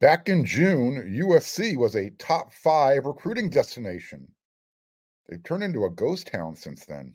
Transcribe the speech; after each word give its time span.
Back 0.00 0.28
in 0.28 0.44
June, 0.44 1.02
USC 1.18 1.76
was 1.76 1.96
a 1.96 2.10
top 2.18 2.52
five 2.52 3.06
recruiting 3.06 3.48
destination. 3.48 4.28
They've 5.28 5.42
turned 5.42 5.64
into 5.64 5.84
a 5.84 5.90
ghost 5.90 6.26
town 6.26 6.56
since 6.56 6.84
then. 6.84 7.14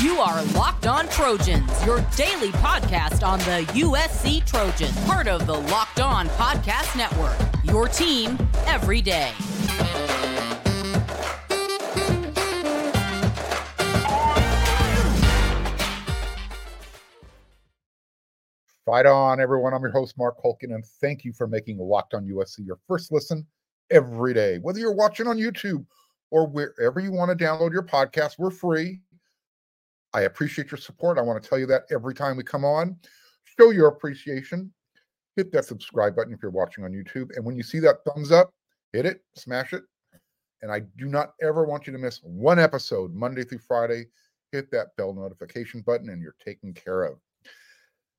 You 0.00 0.18
are 0.18 0.42
Locked 0.54 0.86
On 0.86 1.08
Trojans, 1.08 1.86
your 1.86 2.00
daily 2.16 2.50
podcast 2.52 3.26
on 3.26 3.38
the 3.40 3.64
USC 3.72 4.44
Trojans, 4.46 4.96
part 5.04 5.28
of 5.28 5.46
the 5.46 5.54
Locked 5.54 6.00
On 6.00 6.28
Podcast 6.30 6.96
Network. 6.96 7.36
Your 7.64 7.88
team 7.88 8.38
every 8.66 9.00
day. 9.00 9.32
Fight 18.86 19.04
on, 19.04 19.40
everyone. 19.40 19.74
I'm 19.74 19.82
your 19.82 19.90
host, 19.90 20.16
Mark 20.16 20.40
Holkin, 20.40 20.72
and 20.72 20.86
thank 21.00 21.24
you 21.24 21.32
for 21.32 21.48
making 21.48 21.78
Locked 21.78 22.14
on 22.14 22.24
USC 22.24 22.64
your 22.64 22.78
first 22.86 23.10
listen 23.10 23.44
every 23.90 24.32
day. 24.32 24.58
Whether 24.58 24.78
you're 24.78 24.94
watching 24.94 25.26
on 25.26 25.38
YouTube 25.38 25.84
or 26.30 26.46
wherever 26.46 27.00
you 27.00 27.10
want 27.10 27.36
to 27.36 27.44
download 27.44 27.72
your 27.72 27.82
podcast, 27.82 28.34
we're 28.38 28.52
free. 28.52 29.00
I 30.14 30.20
appreciate 30.20 30.70
your 30.70 30.78
support. 30.78 31.18
I 31.18 31.22
want 31.22 31.42
to 31.42 31.48
tell 31.48 31.58
you 31.58 31.66
that 31.66 31.82
every 31.90 32.14
time 32.14 32.36
we 32.36 32.44
come 32.44 32.64
on. 32.64 32.96
Show 33.58 33.72
your 33.72 33.88
appreciation. 33.88 34.72
Hit 35.34 35.50
that 35.50 35.64
subscribe 35.64 36.14
button 36.14 36.32
if 36.32 36.38
you're 36.40 36.52
watching 36.52 36.84
on 36.84 36.92
YouTube. 36.92 37.34
And 37.34 37.44
when 37.44 37.56
you 37.56 37.64
see 37.64 37.80
that 37.80 38.04
thumbs 38.04 38.30
up, 38.30 38.54
hit 38.92 39.04
it, 39.04 39.24
smash 39.34 39.72
it. 39.72 39.82
And 40.62 40.70
I 40.70 40.82
do 40.96 41.06
not 41.06 41.32
ever 41.42 41.64
want 41.64 41.88
you 41.88 41.92
to 41.92 41.98
miss 41.98 42.20
one 42.22 42.60
episode 42.60 43.12
Monday 43.12 43.42
through 43.42 43.58
Friday. 43.66 44.06
Hit 44.52 44.70
that 44.70 44.94
bell 44.96 45.12
notification 45.12 45.80
button 45.80 46.10
and 46.10 46.22
you're 46.22 46.36
taken 46.44 46.72
care 46.72 47.02
of. 47.02 47.18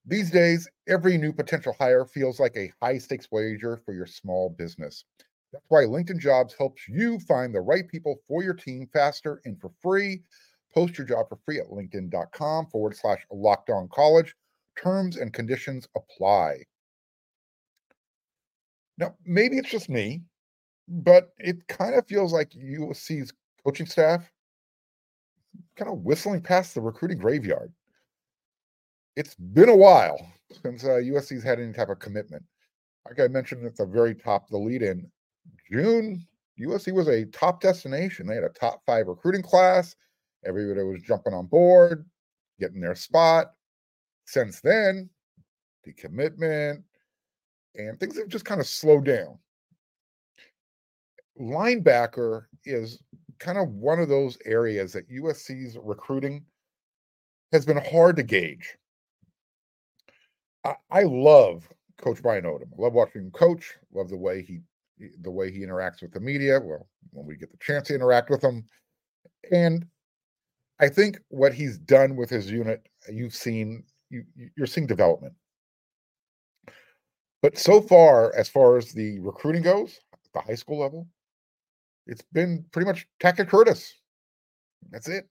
These 0.09 0.31
days, 0.31 0.69
every 0.87 1.17
new 1.17 1.33
potential 1.33 1.75
hire 1.77 2.05
feels 2.05 2.39
like 2.39 2.55
a 2.55 2.71
high 2.81 2.97
stakes 2.97 3.27
wager 3.29 3.81
for 3.85 3.93
your 3.93 4.05
small 4.05 4.49
business. 4.49 5.03
That's 5.51 5.65
why 5.67 5.83
LinkedIn 5.83 6.19
Jobs 6.19 6.55
helps 6.57 6.87
you 6.87 7.19
find 7.19 7.53
the 7.53 7.59
right 7.59 7.85
people 7.89 8.21
for 8.25 8.41
your 8.41 8.53
team 8.53 8.87
faster 8.93 9.41
and 9.43 9.59
for 9.59 9.69
free. 9.81 10.23
Post 10.73 10.97
your 10.97 11.05
job 11.05 11.27
for 11.27 11.37
free 11.43 11.59
at 11.59 11.67
linkedin.com 11.67 12.67
forward 12.67 12.95
slash 12.95 13.25
locked 13.33 13.69
on 13.69 13.89
college. 13.93 14.33
Terms 14.81 15.17
and 15.17 15.33
conditions 15.33 15.89
apply. 15.97 16.59
Now, 18.97 19.13
maybe 19.25 19.57
it's 19.57 19.69
just 19.69 19.89
me, 19.89 20.21
but 20.87 21.33
it 21.37 21.67
kind 21.67 21.95
of 21.95 22.07
feels 22.07 22.31
like 22.31 22.51
USC's 22.51 23.33
coaching 23.65 23.85
staff 23.85 24.31
kind 25.75 25.91
of 25.91 25.99
whistling 25.99 26.41
past 26.41 26.75
the 26.75 26.81
recruiting 26.81 27.17
graveyard 27.17 27.73
it's 29.17 29.33
been 29.33 29.69
a 29.69 29.75
while 29.75 30.31
since 30.61 30.83
uh, 30.83 30.99
USC's 30.99 31.43
had 31.43 31.59
any 31.59 31.73
type 31.73 31.89
of 31.89 31.97
commitment. 31.97 32.43
Like 33.07 33.19
I 33.19 33.27
mentioned 33.27 33.65
at 33.65 33.75
the 33.75 33.85
very 33.85 34.13
top 34.13 34.43
of 34.43 34.51
the 34.51 34.59
lead 34.59 34.83
in, 34.83 35.09
June, 35.71 36.23
USC 36.61 36.93
was 36.93 37.07
a 37.07 37.25
top 37.25 37.59
destination. 37.59 38.27
They 38.27 38.35
had 38.35 38.43
a 38.43 38.49
top 38.49 38.83
five 38.85 39.07
recruiting 39.07 39.41
class. 39.41 39.95
Everybody 40.45 40.83
was 40.83 41.01
jumping 41.01 41.33
on 41.33 41.47
board, 41.47 42.05
getting 42.59 42.79
their 42.79 42.93
spot. 42.93 43.53
Since 44.25 44.61
then, 44.61 45.09
the 45.83 45.93
commitment 45.93 46.83
and 47.73 47.99
things 47.99 48.19
have 48.19 48.27
just 48.27 48.45
kind 48.45 48.61
of 48.61 48.67
slowed 48.67 49.05
down. 49.05 49.39
Linebacker 51.41 52.45
is 52.65 53.01
kind 53.39 53.57
of 53.57 53.69
one 53.69 53.99
of 53.99 54.09
those 54.09 54.37
areas 54.45 54.93
that 54.93 55.09
USC's 55.09 55.75
recruiting 55.81 56.45
has 57.51 57.65
been 57.65 57.77
hard 57.77 58.15
to 58.17 58.23
gauge. 58.23 58.77
I, 60.89 61.03
love 61.03 61.67
Coach 61.97 62.21
Brian 62.21 62.43
Odom. 62.43 62.69
I 62.77 62.81
love 62.81 62.93
watching 62.93 63.23
him 63.23 63.31
coach. 63.31 63.75
Love 63.93 64.09
the 64.09 64.17
way 64.17 64.41
he 64.41 64.61
the 65.21 65.31
way 65.31 65.51
he 65.51 65.59
interacts 65.59 66.01
with 66.01 66.11
the 66.11 66.19
media. 66.19 66.59
Well, 66.59 66.87
when 67.11 67.25
we 67.25 67.35
get 67.35 67.51
the 67.51 67.57
chance 67.57 67.87
to 67.87 67.95
interact 67.95 68.29
with 68.29 68.43
him, 68.43 68.65
and 69.51 69.85
I 70.79 70.89
think 70.89 71.19
what 71.29 71.53
he's 71.53 71.77
done 71.77 72.15
with 72.15 72.29
his 72.29 72.49
unit, 72.49 72.87
you've 73.11 73.35
seen 73.35 73.83
you 74.09 74.23
you're 74.55 74.67
seeing 74.67 74.87
development. 74.87 75.33
But 77.41 77.57
so 77.57 77.81
far, 77.81 78.33
as 78.35 78.49
far 78.49 78.77
as 78.77 78.91
the 78.91 79.19
recruiting 79.19 79.61
goes, 79.61 79.99
the 80.33 80.41
high 80.41 80.55
school 80.55 80.79
level, 80.79 81.07
it's 82.07 82.23
been 82.33 82.65
pretty 82.71 82.87
much 82.87 83.07
Tackett 83.21 83.47
Curtis. 83.47 83.93
That's 84.91 85.07
it 85.07 85.27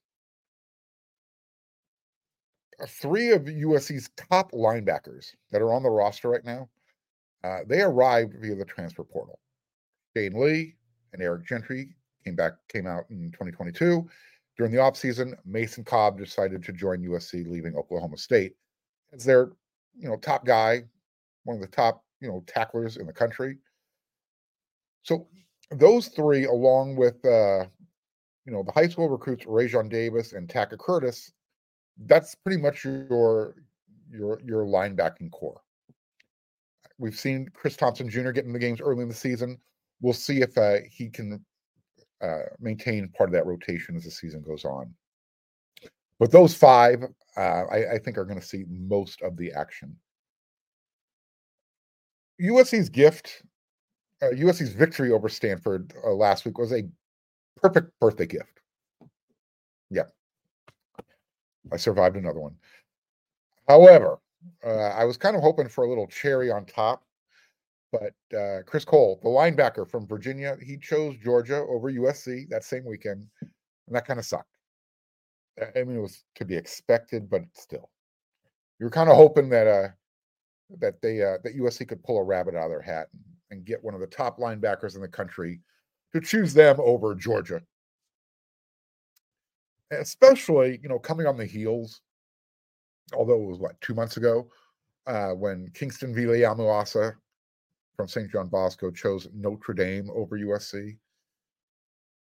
three 2.85 3.31
of 3.31 3.43
USC's 3.43 4.09
top 4.15 4.51
linebackers 4.51 5.33
that 5.51 5.61
are 5.61 5.73
on 5.73 5.83
the 5.83 5.89
roster 5.89 6.29
right 6.29 6.45
now, 6.45 6.69
uh, 7.43 7.59
they 7.65 7.81
arrived 7.81 8.35
via 8.39 8.55
the 8.55 8.65
transfer 8.65 9.03
portal. 9.03 9.39
Shane 10.15 10.39
Lee 10.39 10.75
and 11.13 11.21
Eric 11.21 11.47
Gentry 11.47 11.95
came 12.23 12.35
back, 12.35 12.53
came 12.69 12.85
out 12.85 13.05
in 13.09 13.31
2022. 13.31 14.07
During 14.57 14.71
the 14.71 14.79
offseason, 14.79 15.35
Mason 15.45 15.83
Cobb 15.83 16.17
decided 16.17 16.63
to 16.63 16.73
join 16.73 17.03
USC, 17.03 17.47
leaving 17.47 17.75
Oklahoma 17.75 18.17
State 18.17 18.55
as 19.13 19.23
their, 19.23 19.51
you 19.95 20.09
know, 20.09 20.17
top 20.17 20.45
guy, 20.45 20.83
one 21.43 21.55
of 21.55 21.61
the 21.61 21.67
top, 21.67 22.03
you 22.19 22.27
know, 22.27 22.43
tacklers 22.47 22.97
in 22.97 23.05
the 23.05 23.13
country. 23.13 23.57
So 25.03 25.27
those 25.71 26.07
three, 26.09 26.45
along 26.45 26.95
with, 26.95 27.23
uh, 27.23 27.65
you 28.45 28.53
know, 28.53 28.63
the 28.63 28.71
high 28.71 28.87
school 28.87 29.09
recruits 29.09 29.45
Rajon 29.45 29.89
Davis 29.89 30.33
and 30.33 30.49
Tackett 30.49 30.79
Curtis, 30.79 31.31
that's 32.05 32.35
pretty 32.35 32.61
much 32.61 32.85
your 32.85 33.55
your 34.11 34.39
your 34.43 34.65
linebacking 34.65 35.31
corps. 35.31 35.61
We've 36.99 37.17
seen 37.17 37.49
Chris 37.53 37.77
Thompson 37.77 38.09
Jr. 38.09 38.31
get 38.31 38.45
in 38.45 38.53
the 38.53 38.59
games 38.59 38.81
early 38.81 39.03
in 39.03 39.07
the 39.07 39.13
season. 39.13 39.59
We'll 40.01 40.13
see 40.13 40.41
if 40.41 40.57
uh, 40.57 40.77
he 40.89 41.09
can 41.09 41.43
uh, 42.21 42.43
maintain 42.59 43.09
part 43.09 43.29
of 43.29 43.33
that 43.33 43.45
rotation 43.45 43.95
as 43.95 44.03
the 44.03 44.11
season 44.11 44.41
goes 44.41 44.65
on. 44.65 44.93
But 46.19 46.31
those 46.31 46.55
five, 46.55 47.03
uh, 47.35 47.39
I, 47.39 47.93
I, 47.93 47.99
think, 47.99 48.17
are 48.17 48.25
going 48.25 48.39
to 48.39 48.45
see 48.45 48.63
most 48.67 49.21
of 49.21 49.37
the 49.37 49.51
action. 49.51 49.95
USC's 52.41 52.89
gift, 52.89 53.43
USC's 54.23 54.73
uh, 54.73 54.77
victory 54.77 55.11
over 55.11 55.29
Stanford 55.29 55.93
uh, 56.03 56.11
last 56.11 56.45
week 56.45 56.57
was 56.57 56.73
a 56.73 56.83
perfect 57.61 57.91
birthday 57.99 58.25
gift. 58.25 58.61
Yeah, 59.91 60.03
I 61.71 61.77
survived 61.77 62.15
another 62.15 62.39
one. 62.39 62.55
However, 63.67 64.19
uh, 64.65 64.69
I 64.69 65.05
was 65.05 65.17
kind 65.17 65.35
of 65.35 65.41
hoping 65.41 65.67
for 65.67 65.83
a 65.83 65.89
little 65.89 66.07
cherry 66.07 66.51
on 66.51 66.65
top, 66.65 67.03
but 67.91 68.13
uh, 68.37 68.63
Chris 68.65 68.85
Cole, 68.85 69.19
the 69.23 69.29
linebacker 69.29 69.89
from 69.89 70.07
Virginia, 70.07 70.57
he 70.61 70.77
chose 70.77 71.15
Georgia 71.23 71.65
over 71.69 71.91
USC 71.91 72.47
that 72.49 72.63
same 72.63 72.85
weekend, 72.85 73.25
and 73.41 73.95
that 73.95 74.05
kind 74.05 74.19
of 74.19 74.25
sucked. 74.25 74.49
I 75.75 75.83
mean, 75.83 75.97
it 75.97 76.01
was 76.01 76.23
to 76.35 76.45
be 76.45 76.55
expected, 76.55 77.29
but 77.29 77.41
still, 77.53 77.89
you 78.79 78.85
were 78.85 78.91
kind 78.91 79.09
of 79.09 79.15
hoping 79.15 79.49
that 79.49 79.67
uh, 79.67 79.87
that 80.79 81.01
they 81.01 81.21
uh, 81.21 81.37
that 81.43 81.57
USC 81.57 81.87
could 81.87 82.03
pull 82.03 82.19
a 82.19 82.23
rabbit 82.23 82.55
out 82.55 82.65
of 82.65 82.69
their 82.69 82.81
hat 82.81 83.07
and, 83.13 83.23
and 83.51 83.65
get 83.65 83.83
one 83.83 83.95
of 83.95 83.99
the 83.99 84.07
top 84.07 84.37
linebackers 84.37 84.95
in 84.95 85.01
the 85.01 85.07
country 85.07 85.59
to 86.13 86.21
choose 86.21 86.53
them 86.53 86.77
over 86.79 87.15
Georgia 87.15 87.61
especially 89.91 90.79
you 90.81 90.89
know 90.89 90.99
coming 90.99 91.25
on 91.25 91.37
the 91.37 91.45
heels 91.45 92.01
although 93.13 93.41
it 93.41 93.47
was 93.47 93.59
what 93.59 93.79
two 93.81 93.93
months 93.93 94.17
ago 94.17 94.47
uh, 95.07 95.31
when 95.31 95.69
kingston 95.73 96.13
Viliamu-Asa 96.13 97.15
from 97.95 98.07
st 98.07 98.31
john 98.31 98.47
bosco 98.47 98.91
chose 98.91 99.27
notre 99.33 99.73
dame 99.73 100.09
over 100.13 100.37
usc 100.37 100.97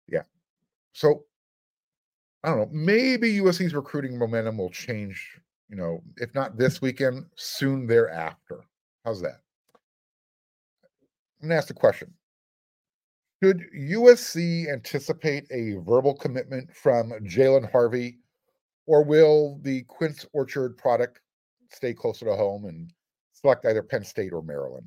yeah. 0.08 0.22
So 0.92 1.24
i 2.42 2.48
don't 2.48 2.58
know 2.58 2.68
maybe 2.72 3.38
usc's 3.38 3.74
recruiting 3.74 4.18
momentum 4.18 4.58
will 4.58 4.70
change 4.70 5.38
you 5.68 5.76
know 5.76 6.02
if 6.16 6.34
not 6.34 6.58
this 6.58 6.82
weekend 6.82 7.24
soon 7.36 7.86
thereafter. 7.86 8.64
How's 9.04 9.20
that? 9.20 9.40
I'm 11.42 11.50
to 11.50 11.56
ask 11.56 11.68
the 11.68 11.74
question 11.74 12.12
should 13.44 13.66
USC 13.78 14.72
anticipate 14.72 15.44
a 15.50 15.74
verbal 15.84 16.14
commitment 16.14 16.74
from 16.74 17.10
Jalen 17.24 17.70
Harvey, 17.70 18.16
or 18.86 19.04
will 19.04 19.58
the 19.60 19.82
Quince 19.82 20.24
Orchard 20.32 20.78
product 20.78 21.20
stay 21.70 21.92
closer 21.92 22.24
to 22.24 22.34
home 22.34 22.64
and 22.64 22.90
select 23.34 23.66
either 23.66 23.82
Penn 23.82 24.02
State 24.02 24.32
or 24.32 24.40
Maryland? 24.40 24.86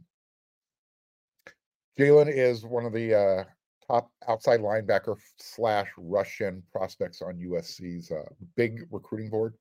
Jalen 2.00 2.36
is 2.36 2.66
one 2.66 2.84
of 2.84 2.94
the 2.94 3.14
uh, 3.14 3.44
top 3.86 4.12
outside 4.28 4.62
linebacker 4.62 5.18
slash 5.38 5.90
rush 5.96 6.42
end 6.42 6.64
prospects 6.72 7.22
on 7.22 7.36
USC's 7.36 8.10
uh, 8.10 8.24
big 8.56 8.88
recruiting 8.90 9.30
board. 9.30 9.54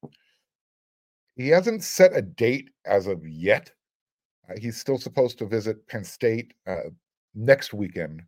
He 1.36 1.48
hasn't 1.48 1.84
set 1.84 2.16
a 2.16 2.22
date 2.22 2.70
as 2.86 3.08
of 3.08 3.28
yet. 3.28 3.70
Uh, 4.48 4.54
he's 4.58 4.78
still 4.78 4.96
supposed 4.96 5.36
to 5.40 5.46
visit 5.46 5.86
Penn 5.86 6.04
State 6.04 6.54
uh, 6.66 6.88
next 7.34 7.74
weekend 7.74 8.22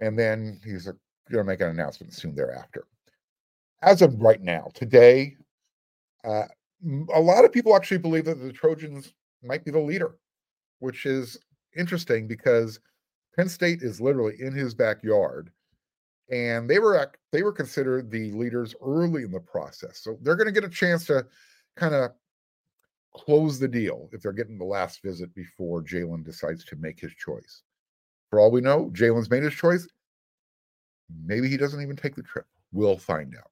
and 0.00 0.18
then 0.18 0.60
he's 0.64 0.84
going 0.84 0.98
to 1.30 1.44
make 1.44 1.60
an 1.60 1.68
announcement 1.68 2.12
soon 2.12 2.34
thereafter. 2.34 2.84
As 3.82 4.02
of 4.02 4.20
right 4.20 4.42
now, 4.42 4.70
today, 4.74 5.36
uh, 6.24 6.44
a 7.14 7.20
lot 7.20 7.44
of 7.44 7.52
people 7.52 7.76
actually 7.76 7.98
believe 7.98 8.24
that 8.24 8.40
the 8.40 8.52
Trojans 8.52 9.12
might 9.42 9.64
be 9.64 9.70
the 9.70 9.78
leader, 9.78 10.16
which 10.80 11.06
is 11.06 11.38
interesting 11.76 12.26
because 12.26 12.80
Penn 13.36 13.48
State 13.48 13.82
is 13.82 14.00
literally 14.00 14.34
in 14.40 14.52
his 14.52 14.74
backyard, 14.74 15.50
and 16.30 16.68
they 16.68 16.78
were 16.78 17.10
they 17.32 17.42
were 17.42 17.52
considered 17.52 18.10
the 18.10 18.32
leaders 18.32 18.74
early 18.84 19.22
in 19.22 19.30
the 19.30 19.40
process. 19.40 20.00
So 20.00 20.18
they're 20.22 20.36
going 20.36 20.52
to 20.52 20.60
get 20.60 20.68
a 20.68 20.68
chance 20.68 21.06
to 21.06 21.26
kind 21.76 21.94
of 21.94 22.10
close 23.14 23.58
the 23.58 23.68
deal 23.68 24.08
if 24.12 24.22
they're 24.22 24.32
getting 24.32 24.58
the 24.58 24.64
last 24.64 25.02
visit 25.02 25.34
before 25.34 25.82
Jalen 25.82 26.24
decides 26.24 26.64
to 26.66 26.76
make 26.76 27.00
his 27.00 27.12
choice. 27.14 27.62
For 28.30 28.40
all 28.40 28.50
we 28.50 28.60
know, 28.60 28.90
Jalen's 28.92 29.30
made 29.30 29.42
his 29.42 29.54
choice. 29.54 29.88
Maybe 31.24 31.48
he 31.48 31.56
doesn't 31.56 31.80
even 31.80 31.96
take 31.96 32.14
the 32.14 32.22
trip. 32.22 32.46
We'll 32.72 32.98
find 32.98 33.34
out. 33.36 33.50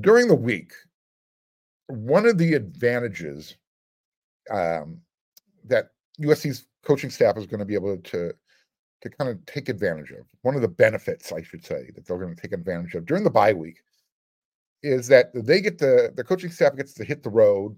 During 0.00 0.28
the 0.28 0.34
week, 0.34 0.72
one 1.88 2.26
of 2.26 2.38
the 2.38 2.54
advantages 2.54 3.56
um, 4.50 4.98
that 5.64 5.90
USC's 6.20 6.66
coaching 6.82 7.10
staff 7.10 7.36
is 7.36 7.46
going 7.46 7.60
to 7.60 7.66
be 7.66 7.74
able 7.74 7.98
to 7.98 8.32
to 9.02 9.10
kind 9.10 9.30
of 9.30 9.44
take 9.44 9.68
advantage 9.68 10.10
of, 10.10 10.24
one 10.40 10.54
of 10.54 10.62
the 10.62 10.68
benefits, 10.68 11.30
I 11.30 11.42
should 11.42 11.62
say, 11.62 11.90
that 11.94 12.06
they're 12.06 12.16
going 12.16 12.34
to 12.34 12.40
take 12.40 12.52
advantage 12.52 12.94
of 12.94 13.04
during 13.04 13.24
the 13.24 13.30
bye 13.30 13.52
week 13.52 13.82
is 14.82 15.06
that 15.08 15.30
they 15.34 15.60
get 15.60 15.78
the 15.78 16.12
the 16.16 16.24
coaching 16.24 16.50
staff 16.50 16.76
gets 16.76 16.94
to 16.94 17.04
hit 17.04 17.22
the 17.22 17.30
road 17.30 17.76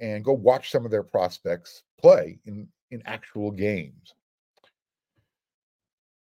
and 0.00 0.24
go 0.24 0.32
watch 0.32 0.70
some 0.70 0.84
of 0.84 0.90
their 0.90 1.02
prospects 1.02 1.82
play 2.00 2.38
in 2.46 2.66
in 2.90 3.02
actual 3.06 3.50
games. 3.50 4.14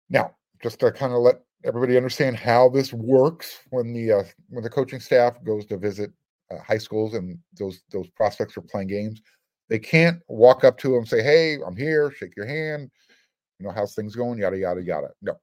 Now, 0.09 0.35
just 0.61 0.79
to 0.79 0.91
kind 0.91 1.13
of 1.13 1.19
let 1.19 1.41
everybody 1.63 1.97
understand 1.97 2.37
how 2.37 2.69
this 2.69 2.93
works 2.93 3.59
when 3.69 3.93
the 3.93 4.11
uh, 4.11 4.23
when 4.49 4.63
the 4.63 4.69
coaching 4.69 4.99
staff 4.99 5.43
goes 5.43 5.65
to 5.67 5.77
visit 5.77 6.11
uh, 6.51 6.61
high 6.61 6.77
schools 6.77 7.13
and 7.13 7.37
those 7.57 7.81
those 7.91 8.07
prospects 8.09 8.57
are 8.57 8.61
playing 8.61 8.87
games, 8.87 9.21
they 9.69 9.79
can't 9.79 10.21
walk 10.27 10.63
up 10.63 10.77
to 10.79 10.89
them 10.89 11.05
say, 11.05 11.23
"Hey, 11.23 11.57
I'm 11.65 11.75
here," 11.75 12.11
shake 12.11 12.35
your 12.35 12.45
hand, 12.45 12.89
you 13.59 13.65
know, 13.65 13.73
how's 13.73 13.95
things 13.95 14.15
going, 14.15 14.39
yada 14.39 14.57
yada 14.57 14.81
yada. 14.81 15.09
No, 15.21 15.33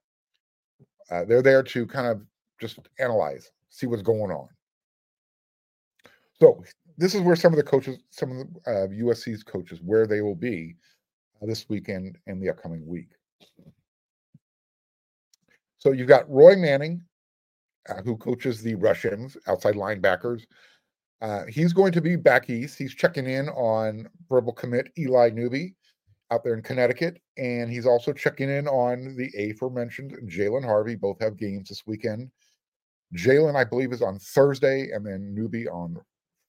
uh, 1.10 1.24
they're 1.24 1.42
there 1.42 1.62
to 1.62 1.86
kind 1.86 2.06
of 2.06 2.22
just 2.60 2.78
analyze, 2.98 3.50
see 3.70 3.86
what's 3.86 4.02
going 4.02 4.30
on. 4.30 4.48
So 6.40 6.62
this 6.98 7.14
is 7.14 7.20
where 7.20 7.36
some 7.36 7.52
of 7.52 7.56
the 7.56 7.62
coaches, 7.62 7.98
some 8.10 8.30
of 8.32 8.36
the 8.36 8.70
uh, 8.70 8.88
USC's 8.88 9.42
coaches, 9.42 9.80
where 9.82 10.06
they 10.06 10.20
will 10.20 10.34
be 10.34 10.76
uh, 10.76 10.91
this 11.42 11.68
weekend 11.68 12.18
and 12.26 12.42
the 12.42 12.50
upcoming 12.50 12.86
week. 12.86 13.10
So 15.78 15.92
you've 15.92 16.08
got 16.08 16.30
Roy 16.30 16.54
Manning, 16.56 17.02
uh, 17.88 18.02
who 18.02 18.16
coaches 18.16 18.62
the 18.62 18.76
rush 18.76 19.04
ends, 19.04 19.36
outside 19.48 19.74
linebackers. 19.74 20.44
Uh, 21.20 21.44
he's 21.46 21.72
going 21.72 21.92
to 21.92 22.00
be 22.00 22.16
back 22.16 22.50
east. 22.50 22.78
He's 22.78 22.94
checking 22.94 23.26
in 23.26 23.48
on 23.50 24.08
verbal 24.28 24.52
commit 24.52 24.92
Eli 24.98 25.30
Newby 25.30 25.74
out 26.30 26.42
there 26.44 26.54
in 26.54 26.62
Connecticut. 26.62 27.20
And 27.36 27.70
he's 27.70 27.86
also 27.86 28.12
checking 28.12 28.48
in 28.48 28.66
on 28.66 29.16
the 29.16 29.30
aforementioned 29.50 30.16
Jalen 30.28 30.64
Harvey. 30.64 30.96
Both 30.96 31.20
have 31.20 31.36
games 31.36 31.68
this 31.68 31.82
weekend. 31.86 32.30
Jalen, 33.14 33.56
I 33.56 33.64
believe, 33.64 33.92
is 33.92 34.02
on 34.02 34.18
Thursday, 34.18 34.90
and 34.90 35.04
then 35.04 35.34
Newby 35.34 35.68
on 35.68 35.96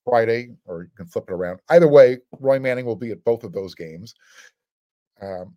Friday, 0.05 0.49
or 0.65 0.83
you 0.83 0.89
can 0.95 1.07
flip 1.07 1.25
it 1.27 1.33
around. 1.33 1.59
Either 1.69 1.87
way, 1.87 2.19
Roy 2.39 2.59
Manning 2.59 2.85
will 2.85 2.95
be 2.95 3.11
at 3.11 3.23
both 3.23 3.43
of 3.43 3.51
those 3.51 3.75
games. 3.75 4.13
Um, 5.23 5.55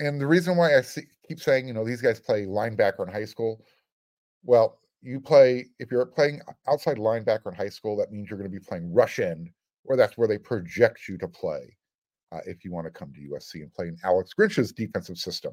and 0.00 0.20
the 0.20 0.26
reason 0.26 0.56
why 0.56 0.76
I 0.76 0.80
see, 0.80 1.02
keep 1.26 1.40
saying, 1.40 1.66
you 1.66 1.74
know, 1.74 1.84
these 1.84 2.02
guys 2.02 2.20
play 2.20 2.44
linebacker 2.44 3.06
in 3.06 3.12
high 3.12 3.24
school. 3.24 3.64
Well, 4.44 4.78
you 5.00 5.20
play 5.20 5.66
if 5.78 5.90
you're 5.90 6.06
playing 6.06 6.40
outside 6.68 6.96
linebacker 6.96 7.48
in 7.48 7.54
high 7.54 7.68
school, 7.68 7.96
that 7.96 8.12
means 8.12 8.28
you're 8.28 8.38
going 8.38 8.50
to 8.50 8.58
be 8.58 8.64
playing 8.64 8.92
rush 8.92 9.18
end, 9.18 9.50
or 9.84 9.96
that's 9.96 10.16
where 10.16 10.28
they 10.28 10.38
project 10.38 11.08
you 11.08 11.18
to 11.18 11.28
play 11.28 11.76
uh, 12.32 12.40
if 12.46 12.64
you 12.64 12.72
want 12.72 12.86
to 12.86 12.90
come 12.90 13.12
to 13.12 13.34
USC 13.34 13.54
and 13.62 13.72
play 13.74 13.88
in 13.88 13.96
Alex 14.04 14.32
Grinch's 14.34 14.72
defensive 14.72 15.18
system. 15.18 15.52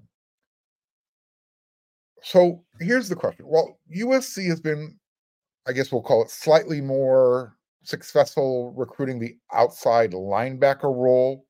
So 2.21 2.63
here's 2.79 3.09
the 3.09 3.15
question. 3.15 3.45
Well, 3.47 3.79
USC 3.95 4.47
has 4.49 4.59
been, 4.59 4.97
I 5.67 5.71
guess 5.71 5.91
we'll 5.91 6.01
call 6.01 6.23
it 6.23 6.29
slightly 6.29 6.81
more 6.81 7.55
successful 7.83 8.73
recruiting 8.75 9.19
the 9.19 9.37
outside 9.53 10.11
linebacker 10.11 10.93
role 10.95 11.45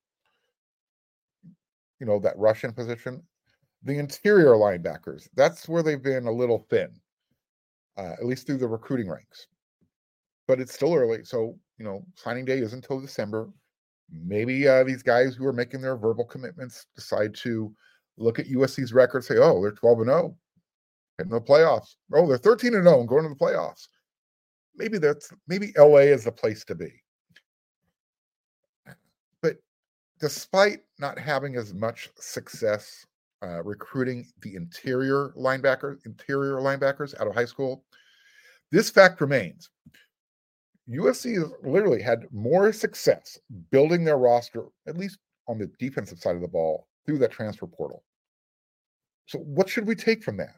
you 2.00 2.06
know, 2.06 2.20
that 2.20 2.38
rush 2.38 2.64
end 2.64 2.76
position. 2.76 3.22
The 3.84 3.98
interior 3.98 4.52
linebackers, 4.52 5.30
that's 5.36 5.70
where 5.70 5.84
they've 5.84 6.02
been 6.02 6.28
a 6.28 6.32
little 6.32 6.66
thin, 6.70 6.90
uh, 7.98 8.14
at 8.14 8.26
least 8.26 8.46
through 8.46 8.58
the 8.58 8.68
recruiting 8.68 9.10
ranks. 9.10 9.48
But 10.48 10.60
it's 10.60 10.74
still 10.74 10.94
early. 10.94 11.24
So, 11.24 11.58
you 11.78 11.86
know, 11.86 12.06
signing 12.16 12.46
day 12.46 12.60
isn't 12.60 12.84
until 12.84 13.00
December. 13.00 13.50
Maybe 14.12 14.68
uh, 14.68 14.84
these 14.84 15.04
guys 15.04 15.36
who 15.36 15.46
are 15.46 15.54
making 15.54 15.82
their 15.82 15.96
verbal 15.96 16.26
commitments 16.26 16.88
decide 16.96 17.36
to 17.36 17.74
look 18.18 18.40
at 18.40 18.48
USC's 18.48 18.92
record, 18.92 19.24
say, 19.24 19.38
oh, 19.38 19.62
they're 19.62 19.72
12 19.72 20.00
and 20.00 20.10
0, 20.10 20.38
hitting 21.18 21.32
the 21.32 21.40
playoffs. 21.40 21.96
Oh, 22.14 22.28
they're 22.28 22.38
13 22.38 22.74
and 22.74 22.86
0 22.86 23.02
and 23.02 23.08
going 23.08 23.24
to 23.24 23.30
the 23.30 23.36
playoffs. 23.36 23.88
Maybe 24.76 24.98
that's 24.98 25.32
maybe 25.48 25.74
LA 25.78 26.08
is 26.08 26.24
the 26.24 26.32
place 26.32 26.66
to 26.66 26.76
be 26.76 27.02
despite 30.20 30.82
not 31.00 31.18
having 31.18 31.56
as 31.56 31.74
much 31.74 32.10
success 32.20 33.06
uh, 33.42 33.64
recruiting 33.64 34.26
the 34.42 34.56
interior 34.56 35.30
linebacker, 35.38 35.98
interior 36.06 36.56
linebackers 36.56 37.20
out 37.20 37.28
of 37.28 37.34
high 37.34 37.46
school, 37.46 37.84
this 38.72 38.90
fact 38.90 39.22
remains. 39.22 39.70
USC 40.90 41.36
has 41.36 41.52
literally 41.64 42.02
had 42.02 42.28
more 42.32 42.74
success 42.74 43.40
building 43.72 44.04
their 44.04 44.18
roster, 44.18 44.66
at 44.88 44.98
least 44.98 45.20
on 45.48 45.58
the 45.58 45.72
defensive 45.80 46.20
side 46.20 46.36
of 46.36 46.42
the 46.42 46.48
ball, 46.48 46.88
through 47.06 47.20
that 47.20 47.32
transfer 47.32 47.68
portal. 47.68 48.04
So, 49.28 49.40
what 49.40 49.70
should 49.70 49.88
we 49.88 49.96
take 49.96 50.24
from 50.24 50.38
that? 50.38 50.56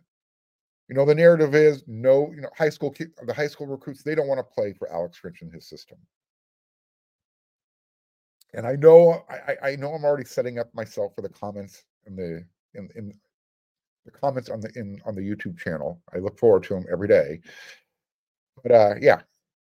You 0.87 0.95
know, 0.95 1.05
the 1.05 1.15
narrative 1.15 1.53
is 1.53 1.83
no, 1.87 2.31
you 2.33 2.41
know, 2.41 2.49
high 2.57 2.69
school 2.69 2.93
the 3.25 3.33
high 3.33 3.47
school 3.47 3.67
recruits 3.67 4.03
they 4.03 4.15
don't 4.15 4.27
want 4.27 4.39
to 4.39 4.43
play 4.43 4.73
for 4.73 4.91
Alex 4.91 5.19
Grinch 5.23 5.41
and 5.41 5.53
his 5.53 5.67
system 5.67 5.97
and 8.53 8.65
I 8.65 8.75
know 8.75 9.23
I, 9.29 9.71
I 9.71 9.75
know 9.75 9.93
I'm 9.93 10.03
already 10.03 10.25
setting 10.25 10.59
up 10.59 10.73
myself 10.73 11.13
for 11.15 11.21
the 11.21 11.29
comments 11.29 11.83
in 12.05 12.15
the 12.15 12.45
in, 12.73 12.89
in 12.95 13.13
the 14.05 14.11
comments 14.11 14.49
on 14.49 14.59
the 14.59 14.71
in 14.75 15.01
on 15.05 15.15
the 15.15 15.21
YouTube 15.21 15.57
channel. 15.57 16.01
I 16.13 16.17
look 16.17 16.37
forward 16.39 16.63
to 16.63 16.73
them 16.73 16.85
every 16.91 17.07
day. 17.07 17.41
But 18.63 18.71
uh 18.71 18.95
yeah, 18.99 19.21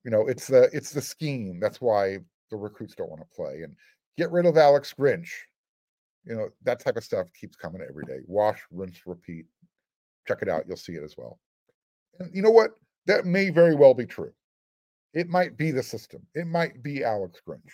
you 0.05 0.11
know, 0.11 0.27
it's 0.29 0.47
the 0.47 0.71
it's 0.73 0.91
the 0.91 1.03
scheme. 1.03 1.59
That's 1.61 1.81
why 1.81 2.19
the 2.51 2.57
recruits 2.57 2.95
don't 2.95 3.11
want 3.11 3.23
to 3.23 3.37
play. 3.37 3.63
And 3.63 3.75
get 4.17 4.31
rid 4.31 4.47
of 4.47 4.56
Alex 4.56 4.94
Grinch. 4.99 5.31
You 6.25 6.37
know, 6.37 6.49
that 6.65 6.81
type 6.81 6.97
of 6.97 7.05
stuff 7.05 7.29
keeps 7.32 7.56
coming 7.56 7.82
every 7.89 8.05
day. 8.05 8.19
Wash, 8.27 8.61
rinse, 8.70 9.01
repeat. 9.06 9.47
Check 10.27 10.39
it 10.43 10.49
out. 10.49 10.65
You'll 10.67 10.77
see 10.77 10.93
it 10.93 11.03
as 11.03 11.17
well. 11.17 11.39
And 12.19 12.31
you 12.35 12.43
know 12.43 12.51
what? 12.51 12.73
That 13.06 13.25
may 13.25 13.49
very 13.49 13.75
well 13.75 13.94
be 13.94 14.05
true. 14.05 14.32
It 15.15 15.29
might 15.29 15.56
be 15.56 15.70
the 15.70 15.82
system. 15.82 16.20
It 16.35 16.47
might 16.47 16.82
be 16.82 17.03
Alex 17.03 17.41
Grinch. 17.47 17.73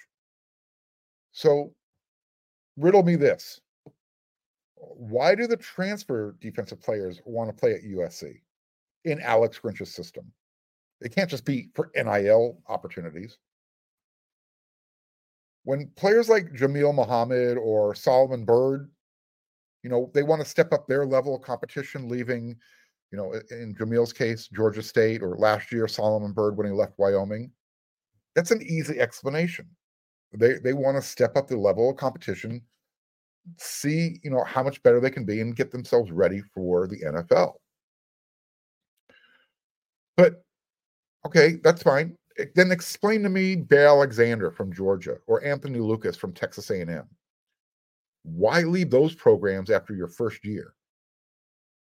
So, 1.34 1.74
riddle 2.76 3.02
me 3.02 3.16
this. 3.16 3.60
Why 4.76 5.34
do 5.34 5.48
the 5.48 5.56
transfer 5.56 6.36
defensive 6.40 6.80
players 6.80 7.20
want 7.24 7.50
to 7.50 7.60
play 7.60 7.74
at 7.74 7.82
USC 7.82 8.40
in 9.04 9.20
Alex 9.20 9.58
Grinch's 9.58 9.92
system? 9.92 10.32
It 11.00 11.12
can't 11.12 11.28
just 11.28 11.44
be 11.44 11.70
for 11.74 11.90
NIL 11.96 12.60
opportunities. 12.68 13.36
When 15.64 15.90
players 15.96 16.28
like 16.28 16.52
Jamil 16.52 16.94
Muhammad 16.94 17.58
or 17.58 17.96
Solomon 17.96 18.44
Byrd, 18.44 18.88
you 19.82 19.90
know, 19.90 20.12
they 20.14 20.22
want 20.22 20.40
to 20.40 20.48
step 20.48 20.72
up 20.72 20.86
their 20.86 21.04
level 21.04 21.34
of 21.34 21.42
competition, 21.42 22.08
leaving, 22.08 22.56
you 23.10 23.18
know, 23.18 23.34
in 23.50 23.74
Jamil's 23.74 24.12
case, 24.12 24.46
Georgia 24.46 24.82
State, 24.82 25.20
or 25.20 25.36
last 25.36 25.72
year, 25.72 25.88
Solomon 25.88 26.32
Byrd 26.32 26.56
when 26.56 26.68
he 26.68 26.72
left 26.72 26.96
Wyoming. 26.96 27.50
That's 28.36 28.52
an 28.52 28.62
easy 28.62 29.00
explanation. 29.00 29.66
They 30.34 30.54
they 30.54 30.72
want 30.72 30.96
to 30.96 31.02
step 31.02 31.36
up 31.36 31.48
the 31.48 31.56
level 31.56 31.90
of 31.90 31.96
competition, 31.96 32.62
see 33.58 34.20
you 34.22 34.30
know 34.30 34.44
how 34.44 34.62
much 34.62 34.82
better 34.82 35.00
they 35.00 35.10
can 35.10 35.24
be, 35.24 35.40
and 35.40 35.56
get 35.56 35.70
themselves 35.70 36.10
ready 36.10 36.42
for 36.54 36.86
the 36.86 37.00
NFL. 37.00 37.54
But 40.16 40.44
okay, 41.26 41.58
that's 41.62 41.82
fine. 41.82 42.16
Then 42.54 42.72
explain 42.72 43.22
to 43.22 43.28
me 43.28 43.54
Bear 43.56 43.86
Alexander 43.86 44.50
from 44.50 44.72
Georgia 44.72 45.16
or 45.26 45.44
Anthony 45.44 45.78
Lucas 45.78 46.16
from 46.16 46.32
Texas 46.32 46.70
A&M. 46.70 47.04
Why 48.24 48.62
leave 48.62 48.90
those 48.90 49.14
programs 49.14 49.70
after 49.70 49.94
your 49.94 50.08
first 50.08 50.44
year 50.44 50.74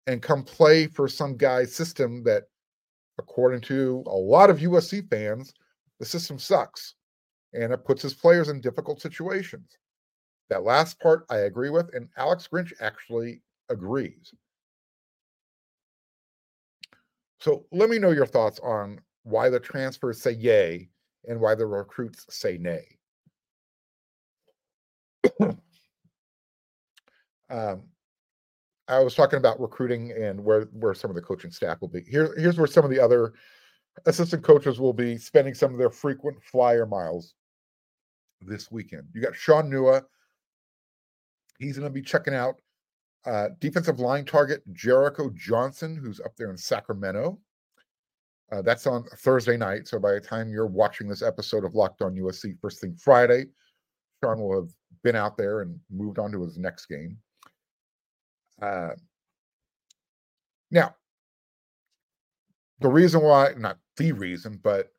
and 0.05 0.21
come 0.21 0.43
play 0.43 0.87
for 0.87 1.07
some 1.07 1.37
guy's 1.37 1.73
system 1.73 2.23
that, 2.25 2.43
according 3.17 3.61
to 3.61 4.03
a 4.05 4.15
lot 4.15 4.49
of 4.49 4.59
USC 4.59 5.09
fans, 5.09 5.53
the 5.99 6.05
system 6.05 6.37
sucks 6.37 6.95
and 7.53 7.71
it 7.71 7.85
puts 7.85 8.01
his 8.01 8.13
players 8.13 8.49
in 8.49 8.61
difficult 8.61 9.01
situations. 9.01 9.77
That 10.49 10.63
last 10.63 10.99
part 10.99 11.25
I 11.29 11.37
agree 11.39 11.69
with, 11.69 11.93
and 11.93 12.09
Alex 12.17 12.47
Grinch 12.51 12.73
actually 12.81 13.41
agrees. 13.69 14.33
So 17.39 17.65
let 17.71 17.89
me 17.89 17.99
know 17.99 18.11
your 18.11 18.25
thoughts 18.25 18.59
on 18.61 18.99
why 19.23 19.49
the 19.49 19.59
transfers 19.59 20.21
say 20.21 20.31
yay 20.31 20.89
and 21.27 21.39
why 21.39 21.55
the 21.55 21.65
recruits 21.65 22.25
say 22.29 22.57
nay. 22.57 22.85
um, 27.49 27.83
I 28.87 28.99
was 28.99 29.15
talking 29.15 29.37
about 29.37 29.59
recruiting 29.59 30.11
and 30.11 30.43
where 30.43 30.63
where 30.73 30.93
some 30.93 31.09
of 31.09 31.15
the 31.15 31.21
coaching 31.21 31.51
staff 31.51 31.79
will 31.81 31.87
be. 31.87 32.01
Here, 32.01 32.33
here's 32.37 32.57
where 32.57 32.67
some 32.67 32.83
of 32.83 32.91
the 32.91 32.99
other 32.99 33.33
assistant 34.05 34.43
coaches 34.43 34.79
will 34.79 34.93
be 34.93 35.17
spending 35.17 35.53
some 35.53 35.71
of 35.71 35.77
their 35.77 35.89
frequent 35.89 36.41
flyer 36.43 36.85
miles 36.85 37.33
this 38.45 38.71
weekend. 38.71 39.07
You 39.13 39.21
got 39.21 39.35
Sean 39.35 39.69
Nua. 39.69 40.03
He's 41.59 41.77
going 41.77 41.89
to 41.89 41.93
be 41.93 42.01
checking 42.01 42.33
out 42.33 42.55
uh, 43.25 43.49
defensive 43.59 43.99
line 43.99 44.25
target 44.25 44.61
Jericho 44.73 45.31
Johnson, 45.35 45.95
who's 45.95 46.19
up 46.19 46.35
there 46.37 46.49
in 46.49 46.57
Sacramento. 46.57 47.39
Uh, 48.51 48.61
that's 48.61 48.85
on 48.85 49.03
Thursday 49.17 49.57
night. 49.57 49.87
So 49.87 49.97
by 49.99 50.13
the 50.13 50.19
time 50.19 50.49
you're 50.49 50.67
watching 50.67 51.07
this 51.07 51.21
episode 51.21 51.63
of 51.63 51.73
Locked 51.73 52.01
On 52.01 52.15
USC 52.15 52.59
first 52.59 52.81
thing 52.81 52.95
Friday, 52.95 53.45
Sean 54.23 54.39
will 54.39 54.61
have 54.61 54.69
been 55.03 55.15
out 55.15 55.37
there 55.37 55.61
and 55.61 55.79
moved 55.89 56.19
on 56.19 56.31
to 56.31 56.43
his 56.43 56.57
next 56.57 56.87
game. 56.87 57.17
Uh, 58.61 58.91
now, 60.69 60.95
the 62.79 62.89
reason 62.89 63.21
why, 63.21 63.53
not 63.57 63.77
the 63.97 64.11
reason, 64.11 64.59
but 64.63 64.91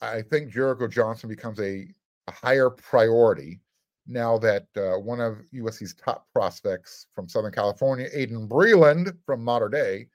I 0.00 0.22
think 0.22 0.52
Jericho 0.52 0.88
Johnson 0.88 1.28
becomes 1.28 1.60
a, 1.60 1.86
a 2.28 2.32
higher 2.32 2.70
priority 2.70 3.60
now 4.06 4.38
that 4.38 4.66
uh, 4.76 4.98
one 4.98 5.20
of 5.20 5.38
USC's 5.52 5.94
top 5.94 6.26
prospects 6.32 7.06
from 7.14 7.28
Southern 7.28 7.52
California, 7.52 8.08
Aiden 8.16 8.48
Breland 8.48 9.16
from 9.24 9.42
Mater 9.42 9.68
Dei, 9.68 10.08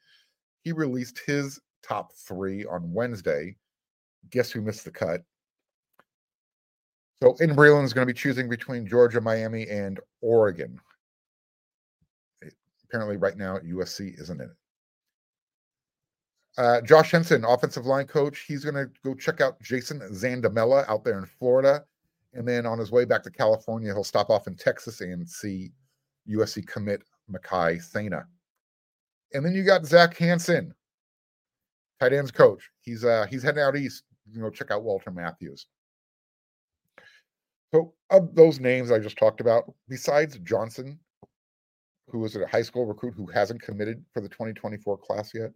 he 0.64 0.72
released 0.72 1.20
his 1.26 1.60
top 1.84 2.14
three 2.14 2.66
on 2.66 2.94
Wednesday. 2.94 3.56
Guess 4.30 4.52
who 4.52 4.62
missed 4.62 4.86
the 4.86 4.92
cut? 4.92 5.24
So 7.22 7.34
Aiden 7.34 7.56
Breland 7.56 7.84
is 7.84 7.94
going 7.94 8.08
to 8.08 8.14
be 8.14 8.18
choosing 8.18 8.50
between 8.50 8.88
Georgia, 8.88 9.20
Miami, 9.20 9.68
and 9.70 10.00
Oregon. 10.22 10.80
Apparently, 12.86 13.18
right 13.18 13.38
now 13.38 13.58
USC 13.60 14.20
isn't 14.20 14.42
in 14.42 14.48
it. 14.48 14.56
Uh, 16.58 16.82
Josh 16.82 17.12
Henson, 17.12 17.46
offensive 17.46 17.86
line 17.86 18.08
coach, 18.08 18.40
he's 18.48 18.64
going 18.64 18.76
to 18.76 18.90
go 19.06 19.16
check 19.16 19.40
out 19.40 19.62
Jason 19.62 20.00
Zandamela 20.12 20.88
out 20.90 21.06
there 21.06 21.18
in 21.18 21.26
Florida. 21.26 21.86
And 22.34 22.48
then 22.48 22.66
on 22.66 22.80
his 22.80 22.92
way 22.92 23.06
back 23.06 23.24
to 23.24 23.32
California, 23.32 23.94
he'll 23.94 24.04
stop 24.04 24.30
off 24.30 24.48
in 24.48 24.56
Texas 24.56 25.02
and 25.02 25.28
see 25.28 25.72
USC 26.30 26.66
commit 26.66 27.04
Makai 27.30 27.82
Saina. 27.82 28.26
And 29.34 29.46
then 29.46 29.54
you 29.54 29.64
got 29.64 29.86
Zach 29.86 30.18
Hanson, 30.18 30.74
tight 32.00 32.14
ends 32.14 32.32
coach. 32.32 32.70
He's 32.82 33.04
uh 33.04 33.26
he's 33.30 33.44
heading 33.44 33.64
out 33.64 33.78
east. 33.78 34.04
You 34.30 34.42
know, 34.42 34.50
check 34.50 34.72
out 34.72 34.84
Walter 34.84 35.12
Matthews. 35.12 35.66
So 37.74 37.94
of 38.10 38.36
those 38.36 38.60
names 38.60 38.92
I 38.92 39.00
just 39.00 39.18
talked 39.18 39.40
about, 39.40 39.74
besides 39.88 40.38
Johnson, 40.40 41.00
who 42.10 42.24
is 42.26 42.36
a 42.36 42.46
high 42.48 42.62
school 42.62 42.86
recruit 42.86 43.14
who 43.16 43.28
hasn't 43.28 43.62
committed 43.62 44.04
for 44.14 44.22
the 44.22 44.28
2024 44.28 44.98
class 44.98 45.32
yet, 45.34 45.52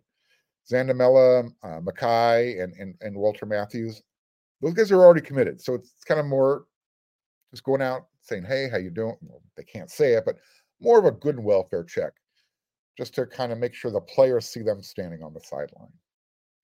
Zandamela, 0.72 1.52
uh, 1.64 1.82
Makai, 1.82 2.64
and, 2.64 2.74
and 2.80 2.96
and 3.02 3.16
Walter 3.16 3.46
Matthews, 3.46 4.02
those 4.62 4.74
guys 4.74 4.92
are 4.92 5.04
already 5.04 5.22
committed. 5.22 5.62
So 5.62 5.74
it's 5.74 5.94
kind 6.06 6.20
of 6.20 6.26
more 6.26 6.66
just 7.52 7.64
going 7.64 7.82
out 7.82 8.08
saying, 8.22 8.44
"Hey, 8.44 8.70
how 8.70 8.78
you 8.78 8.90
doing?" 8.90 9.18
Well, 9.22 9.42
they 9.56 9.64
can't 9.64 9.92
say 9.92 10.14
it, 10.14 10.26
but 10.26 10.38
more 10.80 11.00
of 11.00 11.06
a 11.06 11.12
good 11.12 11.40
welfare 11.40 11.84
check, 11.84 12.14
just 12.98 13.14
to 13.16 13.26
kind 13.26 13.52
of 13.52 13.58
make 13.58 13.74
sure 13.74 13.92
the 13.92 14.02
players 14.02 14.48
see 14.48 14.62
them 14.62 14.82
standing 14.82 15.24
on 15.24 15.34
the 15.34 15.40
sideline. 15.40 15.92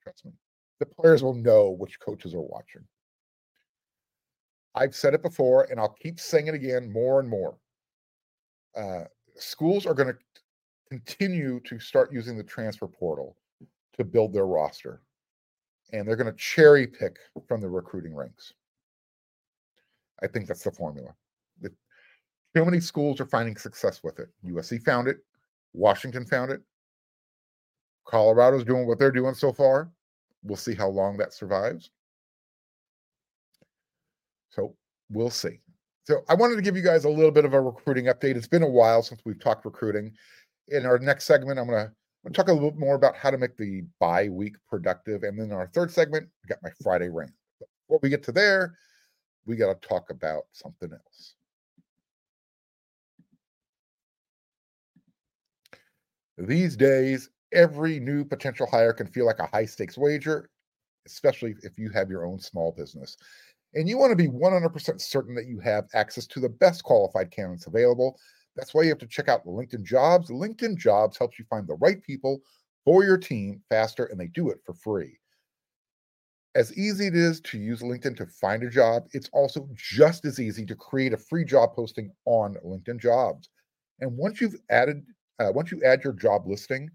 Trust 0.03 0.25
me, 0.25 0.31
the 0.79 0.86
players 0.86 1.24
will 1.24 1.36
know 1.36 1.69
which 1.69 2.00
coaches 2.00 2.33
are 2.33 2.41
watching. 2.41 2.83
I've 4.74 4.95
said 4.95 5.13
it 5.13 5.21
before, 5.21 5.65
and 5.69 5.79
I'll 5.79 5.95
keep 6.01 6.19
saying 6.19 6.48
it 6.48 6.55
again 6.55 6.91
more 6.91 7.19
and 7.19 7.29
more. 7.29 7.57
Uh, 8.75 9.03
schools 9.36 9.86
are 9.86 9.93
going 9.93 10.13
to 10.13 10.17
continue 10.89 11.60
to 11.62 11.79
start 11.79 12.12
using 12.12 12.38
the 12.38 12.43
transfer 12.43 12.88
portal 12.88 13.38
to 13.98 14.03
build 14.05 14.33
their 14.33 14.45
roster 14.45 15.01
and 15.91 16.07
they're 16.07 16.15
going 16.15 16.31
to 16.31 16.38
cherry 16.38 16.88
pick 16.88 17.17
from 17.48 17.62
the 17.62 17.69
recruiting 17.69 18.15
ranks. 18.15 18.53
I 20.21 20.27
think 20.27 20.48
that's 20.48 20.63
the 20.63 20.71
formula. 20.71 21.13
The, 21.62 21.71
too 22.55 22.65
many 22.65 22.79
schools 22.79 23.19
are 23.19 23.25
finding 23.25 23.57
success 23.57 24.01
with 24.03 24.19
it. 24.19 24.29
USC 24.45 24.83
found 24.83 25.07
it, 25.07 25.17
Washington 25.74 26.25
found 26.25 26.51
it, 26.51 26.62
Colorado's 28.05 28.63
doing 28.63 28.88
what 28.88 29.00
they're 29.00 29.12
doing 29.12 29.33
so 29.33 29.51
far. 29.51 29.89
We'll 30.43 30.57
see 30.57 30.75
how 30.75 30.89
long 30.89 31.17
that 31.17 31.33
survives. 31.33 31.91
So 34.50 34.75
we'll 35.10 35.29
see. 35.29 35.60
So 36.03 36.21
I 36.27 36.33
wanted 36.33 36.55
to 36.55 36.62
give 36.62 36.75
you 36.75 36.83
guys 36.83 37.05
a 37.05 37.10
little 37.10 37.31
bit 37.31 37.45
of 37.45 37.53
a 37.53 37.62
recruiting 37.62 38.05
update. 38.05 38.36
It's 38.36 38.48
been 38.48 38.63
a 38.63 38.69
while 38.69 39.03
since 39.03 39.21
we've 39.24 39.39
talked 39.39 39.65
recruiting. 39.65 40.13
In 40.69 40.86
our 40.86 41.00
next 41.00 41.25
segment, 41.25 41.60
I'm 41.60 41.67
going 41.67 41.88
to 41.88 41.93
We'll 42.23 42.33
talk 42.33 42.49
a 42.49 42.53
little 42.53 42.71
bit 42.71 42.79
more 42.79 42.95
about 42.95 43.15
how 43.15 43.31
to 43.31 43.37
make 43.37 43.57
the 43.57 43.83
bye 43.99 44.29
week 44.29 44.55
productive. 44.69 45.23
And 45.23 45.39
then 45.39 45.51
our 45.51 45.67
third 45.67 45.91
segment, 45.91 46.27
we 46.43 46.47
got 46.47 46.61
my 46.61 46.69
Friday 46.83 47.09
rant. 47.09 47.31
But 47.59 47.67
before 47.87 47.99
we 48.03 48.09
get 48.09 48.23
to 48.23 48.31
there, 48.31 48.77
we 49.45 49.55
got 49.55 49.81
to 49.81 49.87
talk 49.87 50.11
about 50.11 50.43
something 50.51 50.91
else. 50.91 51.35
These 56.37 56.75
days, 56.75 57.29
every 57.51 57.99
new 57.99 58.23
potential 58.23 58.67
hire 58.67 58.93
can 58.93 59.07
feel 59.07 59.25
like 59.25 59.39
a 59.39 59.47
high 59.47 59.65
stakes 59.65 59.97
wager, 59.97 60.49
especially 61.07 61.55
if 61.63 61.77
you 61.77 61.89
have 61.89 62.09
your 62.09 62.25
own 62.25 62.39
small 62.39 62.71
business. 62.71 63.17
And 63.73 63.87
you 63.87 63.97
want 63.97 64.11
to 64.11 64.15
be 64.15 64.27
100% 64.27 65.01
certain 65.01 65.33
that 65.35 65.47
you 65.47 65.59
have 65.59 65.85
access 65.93 66.27
to 66.27 66.39
the 66.39 66.49
best 66.49 66.83
qualified 66.83 67.31
candidates 67.31 67.67
available 67.67 68.19
that's 68.55 68.74
why 68.74 68.84
you 68.84 68.89
have 68.89 68.98
to 69.00 69.08
check 69.08 69.29
out 69.29 69.46
LinkedIn 69.46 69.84
Jobs. 69.84 70.29
LinkedIn 70.29 70.77
Jobs 70.77 71.17
helps 71.17 71.39
you 71.39 71.46
find 71.50 71.67
the 71.67 71.75
right 71.75 72.01
people 72.01 72.41
for 72.84 73.03
your 73.03 73.17
team 73.17 73.62
faster, 73.70 74.05
and 74.05 74.20
they 74.20 74.27
do 74.27 74.50
it 74.50 74.60
for 74.65 74.74
free. 74.74 75.17
As 76.53 76.77
easy 76.77 77.08
it 77.08 77.15
is 77.15 77.39
to 77.41 77.58
use 77.58 77.81
LinkedIn 77.81 78.17
to 78.17 78.25
find 78.25 78.63
a 78.63 78.70
job, 78.70 79.08
it's 79.13 79.29
also 79.31 79.70
just 79.74 80.25
as 80.25 80.39
easy 80.39 80.65
to 80.65 80.75
create 80.75 81.13
a 81.13 81.17
free 81.17 81.46
job 81.46 81.74
posting 81.74 82.12
on 82.25 82.58
LinkedIn 82.65 83.00
Jobs. 83.00 83.50
And 84.01 84.17
once 84.17 84.41
you've 84.41 84.58
added, 84.70 85.05
uh, 85.39 85.51
once 85.53 85.72
you 85.72 85.81
add 85.84 86.03
your 86.03 86.13
job 86.13 86.46
listing, 86.46 86.89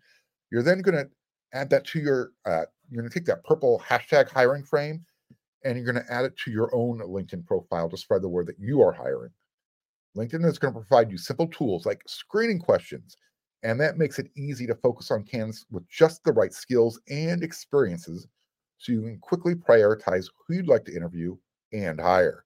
you're 0.50 0.62
then 0.62 0.82
going 0.82 0.96
to 0.96 1.08
add 1.54 1.70
that 1.70 1.86
to 1.86 2.00
your, 2.00 2.32
uh, 2.44 2.64
you're 2.90 3.00
going 3.00 3.10
to 3.10 3.18
take 3.18 3.26
that 3.26 3.44
purple 3.44 3.82
hashtag 3.88 4.28
hiring 4.28 4.62
frame 4.62 5.04
and 5.64 5.76
you're 5.76 5.90
going 5.90 6.04
to 6.04 6.12
add 6.12 6.26
it 6.26 6.36
to 6.36 6.50
your 6.50 6.74
own 6.74 6.98
LinkedIn 6.98 7.46
profile 7.46 7.88
to 7.88 7.96
spread 7.96 8.22
the 8.22 8.28
word 8.28 8.46
that 8.46 8.58
you 8.58 8.82
are 8.82 8.92
hiring. 8.92 9.30
LinkedIn 10.16 10.46
is 10.46 10.58
going 10.58 10.72
to 10.72 10.80
provide 10.80 11.10
you 11.10 11.18
simple 11.18 11.46
tools 11.48 11.84
like 11.84 12.02
screening 12.06 12.58
questions, 12.58 13.16
and 13.62 13.78
that 13.80 13.98
makes 13.98 14.18
it 14.18 14.30
easy 14.36 14.66
to 14.66 14.74
focus 14.74 15.10
on 15.10 15.24
candidates 15.24 15.66
with 15.70 15.86
just 15.88 16.24
the 16.24 16.32
right 16.32 16.52
skills 16.52 16.98
and 17.08 17.42
experiences 17.42 18.26
so 18.78 18.92
you 18.92 19.02
can 19.02 19.18
quickly 19.18 19.54
prioritize 19.54 20.26
who 20.46 20.54
you'd 20.54 20.68
like 20.68 20.84
to 20.84 20.94
interview 20.94 21.36
and 21.72 22.00
hire. 22.00 22.44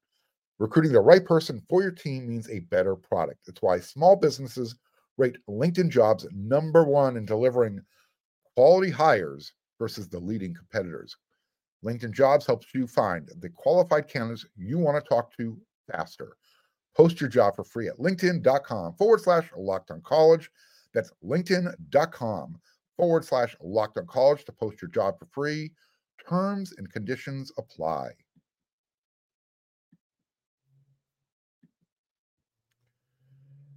Recruiting 0.59 0.93
the 0.93 1.01
right 1.01 1.25
person 1.25 1.63
for 1.69 1.83
your 1.83 1.91
team 1.91 2.29
means 2.29 2.51
a 2.51 2.61
better 2.61 2.97
product. 2.97 3.49
It's 3.49 3.63
why 3.63 3.81
small 3.81 4.17
businesses 4.17 4.75
rate 5.17 5.37
LinkedIn 5.49 5.91
jobs 5.91 6.27
number 6.33 6.85
one 6.85 7.17
in 7.17 7.25
delivering 7.25 7.81
quality 8.55 8.91
hires 8.91 9.53
versus 9.79 10.09
the 10.09 10.19
leading 10.19 10.55
competitors. 10.55 11.17
LinkedIn 11.85 12.13
jobs 12.13 12.47
helps 12.47 12.67
you 12.75 12.87
find 12.87 13.31
the 13.41 13.49
qualified 13.49 14.09
candidates 14.09 14.45
you 14.57 14.79
want 14.79 15.03
to 15.03 15.09
talk 15.09 15.35
to 15.37 15.57
faster. 15.91 16.37
Post 16.97 17.21
your 17.21 17.31
job 17.31 17.57
for 17.57 17.65
free 17.65 17.89
at 17.89 17.99
linkedin.com 17.99 18.95
forward 18.95 19.21
slash 19.21 19.49
locked 19.57 19.91
on 19.91 20.01
college. 20.03 20.51
That's 20.93 21.13
linkedin.com 21.25 22.59
forward 22.97 23.25
slash 23.25 23.57
locked 23.63 23.99
on 23.99 24.07
college 24.07 24.45
to 24.45 24.53
post 24.53 24.83
your 24.83 24.91
job 24.91 25.19
for 25.19 25.27
free. 25.27 25.73
Terms 26.29 26.75
and 26.77 26.91
conditions 26.93 27.53
apply. 27.57 28.11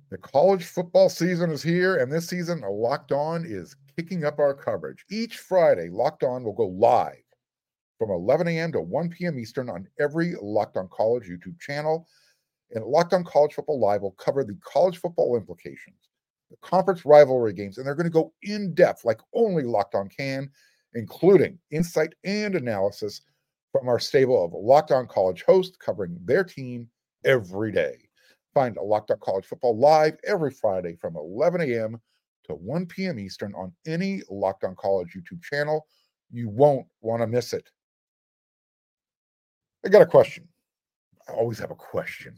The 0.10 0.18
college 0.20 0.66
football 0.66 1.10
season 1.10 1.50
is 1.50 1.64
here, 1.64 1.96
and 1.98 2.12
this 2.12 2.28
season, 2.28 2.62
Locked 2.62 3.12
On 3.12 3.44
is 3.44 3.76
kicking 3.96 4.26
up 4.26 4.38
our 4.38 4.54
coverage. 4.54 5.06
Each 5.10 5.40
Friday, 5.40 5.90
Locked 5.90 6.24
On 6.24 6.44
will 6.44 6.54
go 6.54 6.68
live 6.68 7.24
from 7.98 8.12
11 8.12 8.48
a.m. 8.48 8.72
to 8.74 8.82
1 8.82 9.10
p.m. 9.10 9.40
Eastern 9.40 9.72
on 9.72 9.88
every 10.00 10.36
Locked 10.40 10.78
On 10.78 10.88
College 10.90 11.28
YouTube 11.28 11.60
channel 11.60 12.08
and 12.74 12.84
Locked 12.84 13.14
On 13.14 13.24
College 13.24 13.54
Football 13.54 13.80
Live 13.80 14.02
will 14.02 14.12
cover 14.12 14.44
the 14.44 14.58
college 14.66 14.98
football 14.98 15.38
implications, 15.38 16.10
the 16.50 16.58
conference 16.58 17.06
rivalry 17.06 17.54
games, 17.54 17.78
and 17.78 17.86
they're 17.86 17.96
going 17.96 18.06
to 18.06 18.10
go 18.10 18.34
in 18.42 18.74
depth 18.74 19.06
like 19.06 19.20
only 19.34 19.64
Locked 19.64 19.96
On 19.96 20.10
can, 20.10 20.50
including 20.96 21.60
insight 21.72 22.14
and 22.24 22.56
analysis 22.56 23.22
from 23.72 23.88
our 23.88 24.00
stable 24.00 24.44
of 24.44 24.54
Locked 24.54 24.92
On 24.92 25.08
College 25.08 25.44
hosts 25.44 25.78
covering 25.78 26.18
their 26.26 26.44
team 26.44 26.88
every 27.26 27.72
day. 27.72 27.98
Find 28.54 28.76
Locked 28.82 29.12
On 29.12 29.18
College 29.22 29.46
Football 29.46 29.78
Live 29.78 30.16
every 30.26 30.52
Friday 30.52 30.96
from 30.96 31.16
11 31.16 31.62
a.m. 31.62 32.00
to 32.46 32.54
1 32.54 32.86
p.m. 32.88 33.20
Eastern 33.20 33.54
on 33.56 33.72
any 33.86 34.22
Locked 34.30 34.64
On 34.64 34.76
College 34.76 35.16
YouTube 35.16 35.42
channel. 35.44 35.88
You 36.32 36.50
won't 36.50 36.88
want 37.02 37.22
to 37.22 37.28
miss 37.28 37.54
it. 37.54 37.70
I 39.86 39.90
got 39.90 40.02
a 40.02 40.08
question. 40.08 40.48
I 41.28 41.34
always 41.34 41.60
have 41.60 41.72
a 41.72 41.76
question. 41.76 42.36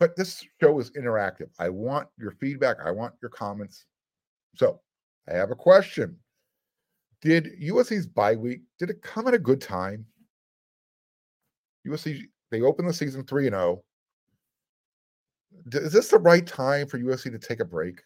But 0.00 0.16
this 0.16 0.44
show 0.60 0.80
is 0.80 0.90
interactive. 0.92 1.50
I 1.58 1.68
want 1.68 2.08
your 2.18 2.32
feedback. 2.32 2.78
I 2.84 2.90
want 2.90 3.14
your 3.20 3.28
comments. 3.28 3.84
So 4.56 4.80
I 5.28 5.34
have 5.34 5.50
a 5.50 5.54
question. 5.54 6.16
Did 7.20 7.50
USC's 7.62 8.06
bye 8.06 8.34
week, 8.34 8.62
did 8.78 8.88
it 8.88 9.02
come 9.02 9.28
at 9.28 9.34
a 9.34 9.38
good 9.38 9.60
time? 9.60 10.06
USC, 11.86 12.22
they 12.50 12.62
opened 12.62 12.88
the 12.88 12.94
season 12.94 13.24
3 13.24 13.48
and 13.48 13.54
0. 13.54 13.84
Is 15.72 15.92
this 15.92 16.08
the 16.08 16.18
right 16.18 16.46
time 16.46 16.86
for 16.86 16.98
USC 16.98 17.30
to 17.30 17.38
take 17.38 17.60
a 17.60 17.64
break? 17.64 18.00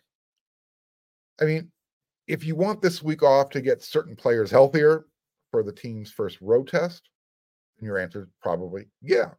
I 1.40 1.44
mean, 1.44 1.70
if 2.26 2.44
you 2.44 2.56
want 2.56 2.82
this 2.82 3.02
week 3.02 3.22
off 3.22 3.50
to 3.50 3.60
get 3.60 3.82
certain 3.82 4.16
players 4.16 4.50
healthier 4.50 5.06
for 5.52 5.62
the 5.62 5.72
team's 5.72 6.10
first 6.10 6.40
road 6.40 6.66
test, 6.66 7.08
and 7.78 7.86
your 7.86 7.98
answer 7.98 8.22
is 8.22 8.28
probably, 8.42 8.86
yeah, 9.00 9.30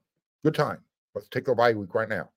good 0.45 0.55
time. 0.55 0.79
Let's 1.13 1.27
take 1.27 1.45
the 1.45 1.55
bye 1.55 1.73
week 1.73 1.93
right 1.93 2.09
now. 2.09 2.29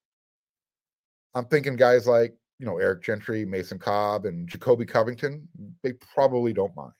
I'm 1.35 1.45
thinking 1.47 1.77
guys 1.77 2.07
like, 2.07 2.35
you 2.59 2.67
know, 2.67 2.79
Eric 2.79 3.03
Gentry, 3.03 3.45
Mason 3.45 3.79
Cobb, 3.79 4.25
and 4.25 4.49
Jacobe 4.49 4.87
Covington, 4.87 5.47
they 5.83 5.93
probably 5.93 6.53
don't 6.53 6.75
mind. 6.75 6.93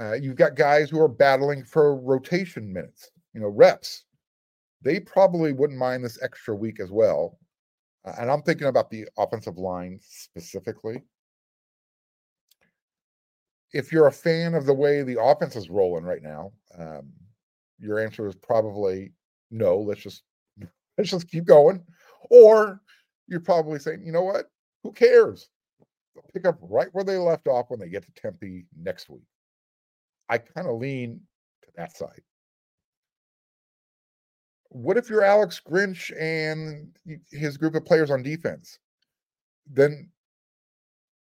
Uh, 0.00 0.14
you've 0.14 0.36
got 0.36 0.56
guys 0.56 0.90
who 0.90 1.00
are 1.00 1.08
battling 1.08 1.64
for 1.64 1.96
rotation 1.96 2.72
minutes, 2.72 3.10
you 3.34 3.40
know, 3.40 3.48
reps. 3.48 4.04
They 4.80 4.98
probably 4.98 5.52
wouldn't 5.52 5.78
mind 5.78 6.04
this 6.04 6.20
extra 6.22 6.56
week 6.56 6.80
as 6.80 6.90
well. 6.90 7.38
Uh, 8.04 8.14
and 8.18 8.30
I'm 8.30 8.42
thinking 8.42 8.66
about 8.66 8.90
the 8.90 9.06
offensive 9.16 9.58
line 9.58 10.00
specifically. 10.02 11.02
If 13.72 13.92
you're 13.92 14.08
a 14.08 14.12
fan 14.12 14.54
of 14.54 14.66
the 14.66 14.74
way 14.74 15.02
the 15.02 15.22
offense 15.22 15.56
is 15.56 15.70
rolling 15.70 16.04
right 16.04 16.22
now, 16.22 16.52
um, 16.76 17.12
your 17.78 18.00
answer 18.00 18.26
is 18.26 18.34
probably 18.34 19.12
no. 19.50 19.78
Let's 19.78 20.02
just 20.02 20.22
let's 20.98 21.10
just 21.10 21.28
keep 21.28 21.44
going. 21.44 21.82
Or 22.32 22.80
you're 23.28 23.40
probably 23.40 23.78
saying, 23.78 24.02
you 24.06 24.10
know 24.10 24.22
what? 24.22 24.46
Who 24.82 24.90
cares? 24.90 25.50
They'll 26.14 26.24
pick 26.32 26.46
up 26.46 26.56
right 26.62 26.88
where 26.92 27.04
they 27.04 27.18
left 27.18 27.46
off 27.46 27.66
when 27.68 27.78
they 27.78 27.90
get 27.90 28.04
to 28.06 28.12
Tempe 28.20 28.64
next 28.74 29.10
week. 29.10 29.26
I 30.30 30.38
kind 30.38 30.66
of 30.66 30.80
lean 30.80 31.20
to 31.62 31.68
that 31.76 31.94
side. 31.94 32.22
What 34.70 34.96
if 34.96 35.10
you're 35.10 35.22
Alex 35.22 35.60
Grinch 35.60 36.10
and 36.18 36.96
his 37.30 37.58
group 37.58 37.74
of 37.74 37.84
players 37.84 38.10
on 38.10 38.22
defense? 38.22 38.78
Then 39.70 40.08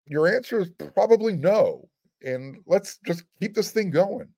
your 0.04 0.28
answer 0.28 0.60
is 0.60 0.68
probably 0.94 1.32
no. 1.32 1.88
And 2.22 2.58
let's 2.66 2.98
just 3.06 3.24
keep 3.40 3.54
this 3.54 3.70
thing 3.70 3.90
going. 3.90 4.28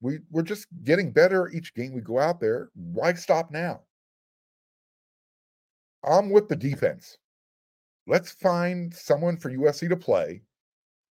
We 0.00 0.18
we're 0.32 0.42
just 0.42 0.66
getting 0.82 1.12
better 1.12 1.48
each 1.50 1.74
game 1.74 1.92
we 1.92 2.00
go 2.00 2.18
out 2.18 2.40
there. 2.40 2.70
Why 2.74 3.12
stop 3.12 3.52
now? 3.52 3.82
I'm 6.04 6.30
with 6.30 6.48
the 6.48 6.56
defense. 6.56 7.18
Let's 8.06 8.30
find 8.30 8.94
someone 8.94 9.36
for 9.36 9.50
USC 9.50 9.88
to 9.88 9.96
play 9.96 10.42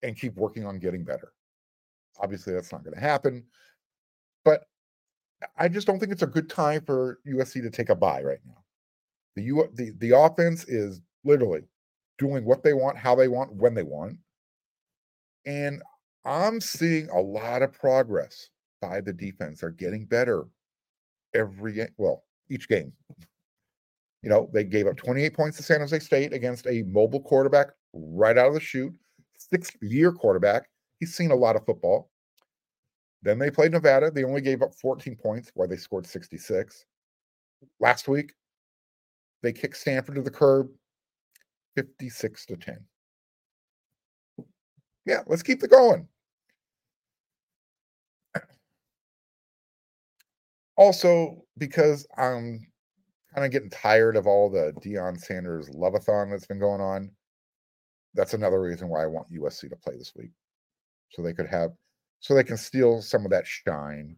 and 0.03 0.19
keep 0.19 0.35
working 0.35 0.65
on 0.65 0.79
getting 0.79 1.03
better. 1.03 1.33
Obviously, 2.19 2.53
that's 2.53 2.71
not 2.71 2.83
going 2.83 2.95
to 2.95 2.99
happen. 2.99 3.43
But 4.43 4.65
I 5.57 5.67
just 5.67 5.85
don't 5.85 5.99
think 5.99 6.11
it's 6.11 6.23
a 6.23 6.27
good 6.27 6.49
time 6.49 6.81
for 6.85 7.19
USC 7.27 7.61
to 7.61 7.69
take 7.69 7.89
a 7.89 7.95
bye 7.95 8.23
right 8.23 8.39
now. 8.45 8.63
The 9.35 9.43
U 9.43 9.69
the, 9.73 9.91
the 9.99 10.17
offense 10.17 10.63
is 10.65 11.01
literally 11.23 11.61
doing 12.17 12.43
what 12.43 12.63
they 12.63 12.73
want, 12.73 12.97
how 12.97 13.13
they 13.13 13.27
want, 13.27 13.53
when 13.53 13.75
they 13.75 13.83
want. 13.83 14.17
And 15.45 15.81
I'm 16.25 16.59
seeing 16.59 17.09
a 17.09 17.19
lot 17.19 17.61
of 17.61 17.71
progress 17.71 18.49
by 18.81 19.01
the 19.01 19.13
defense. 19.13 19.61
They're 19.61 19.69
getting 19.69 20.05
better 20.05 20.45
every 21.33 21.87
well, 21.97 22.23
each 22.49 22.67
game. 22.67 22.93
You 24.23 24.29
know, 24.29 24.49
they 24.53 24.63
gave 24.63 24.87
up 24.87 24.97
28 24.97 25.33
points 25.33 25.57
to 25.57 25.63
San 25.63 25.79
Jose 25.79 25.99
State 25.99 26.33
against 26.33 26.65
a 26.67 26.83
mobile 26.83 27.21
quarterback 27.21 27.67
right 27.93 28.37
out 28.37 28.47
of 28.47 28.53
the 28.53 28.59
chute, 28.59 28.93
sixth 29.37 29.75
year 29.81 30.11
quarterback. 30.11 30.69
He's 30.99 31.15
seen 31.15 31.31
a 31.31 31.35
lot 31.35 31.55
of 31.55 31.65
football. 31.65 32.09
Then 33.21 33.39
they 33.39 33.51
played 33.51 33.71
Nevada. 33.71 34.11
They 34.11 34.23
only 34.23 34.41
gave 34.41 34.61
up 34.61 34.73
14 34.75 35.15
points, 35.15 35.51
while 35.53 35.67
they 35.67 35.77
scored 35.77 36.05
66. 36.05 36.85
Last 37.79 38.07
week, 38.07 38.33
they 39.43 39.53
kicked 39.53 39.77
Stanford 39.77 40.15
to 40.15 40.21
the 40.21 40.31
curb 40.31 40.69
56 41.75 42.45
to 42.47 42.57
10. 42.57 42.79
Yeah, 45.05 45.21
let's 45.27 45.43
keep 45.43 45.63
it 45.63 45.71
going. 45.71 46.07
Also, 50.75 51.43
because 51.57 52.05
I'm 52.19 52.59
kind 53.37 53.45
of 53.45 53.51
getting 53.51 53.69
tired 53.69 54.17
of 54.17 54.25
all 54.25 54.49
the 54.49 54.73
Deion 54.83 55.15
Sanders 55.19 55.69
loveathon 55.69 56.31
that's 56.31 56.47
been 56.47 56.57
going 56.57 56.81
on. 56.81 57.11
That's 58.15 58.33
another 58.33 58.59
reason 58.59 58.89
why 58.89 59.03
I 59.03 59.05
want 59.05 59.31
USC 59.31 59.69
to 59.69 59.75
play 59.75 59.95
this 59.95 60.11
week. 60.15 60.31
So 61.11 61.21
they 61.21 61.33
could 61.33 61.45
have 61.45 61.69
so 62.19 62.33
they 62.33 62.43
can 62.43 62.57
steal 62.57 62.99
some 62.99 63.25
of 63.25 63.31
that 63.31 63.45
shine. 63.45 64.15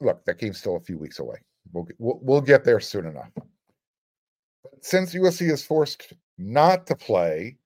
Look, 0.00 0.24
that 0.24 0.38
game's 0.38 0.58
still 0.58 0.74
a 0.74 0.80
few 0.80 0.98
weeks 0.98 1.20
away. 1.20 1.36
We'll 1.72 1.84
get, 1.84 1.96
we'll, 2.00 2.18
we'll 2.22 2.40
get 2.40 2.64
there 2.64 2.80
soon 2.80 3.06
enough. 3.06 3.30
Since 4.80 5.14
USC 5.14 5.52
is 5.52 5.64
forced 5.64 6.12
not 6.38 6.88
to 6.88 6.96
play, 6.96 7.56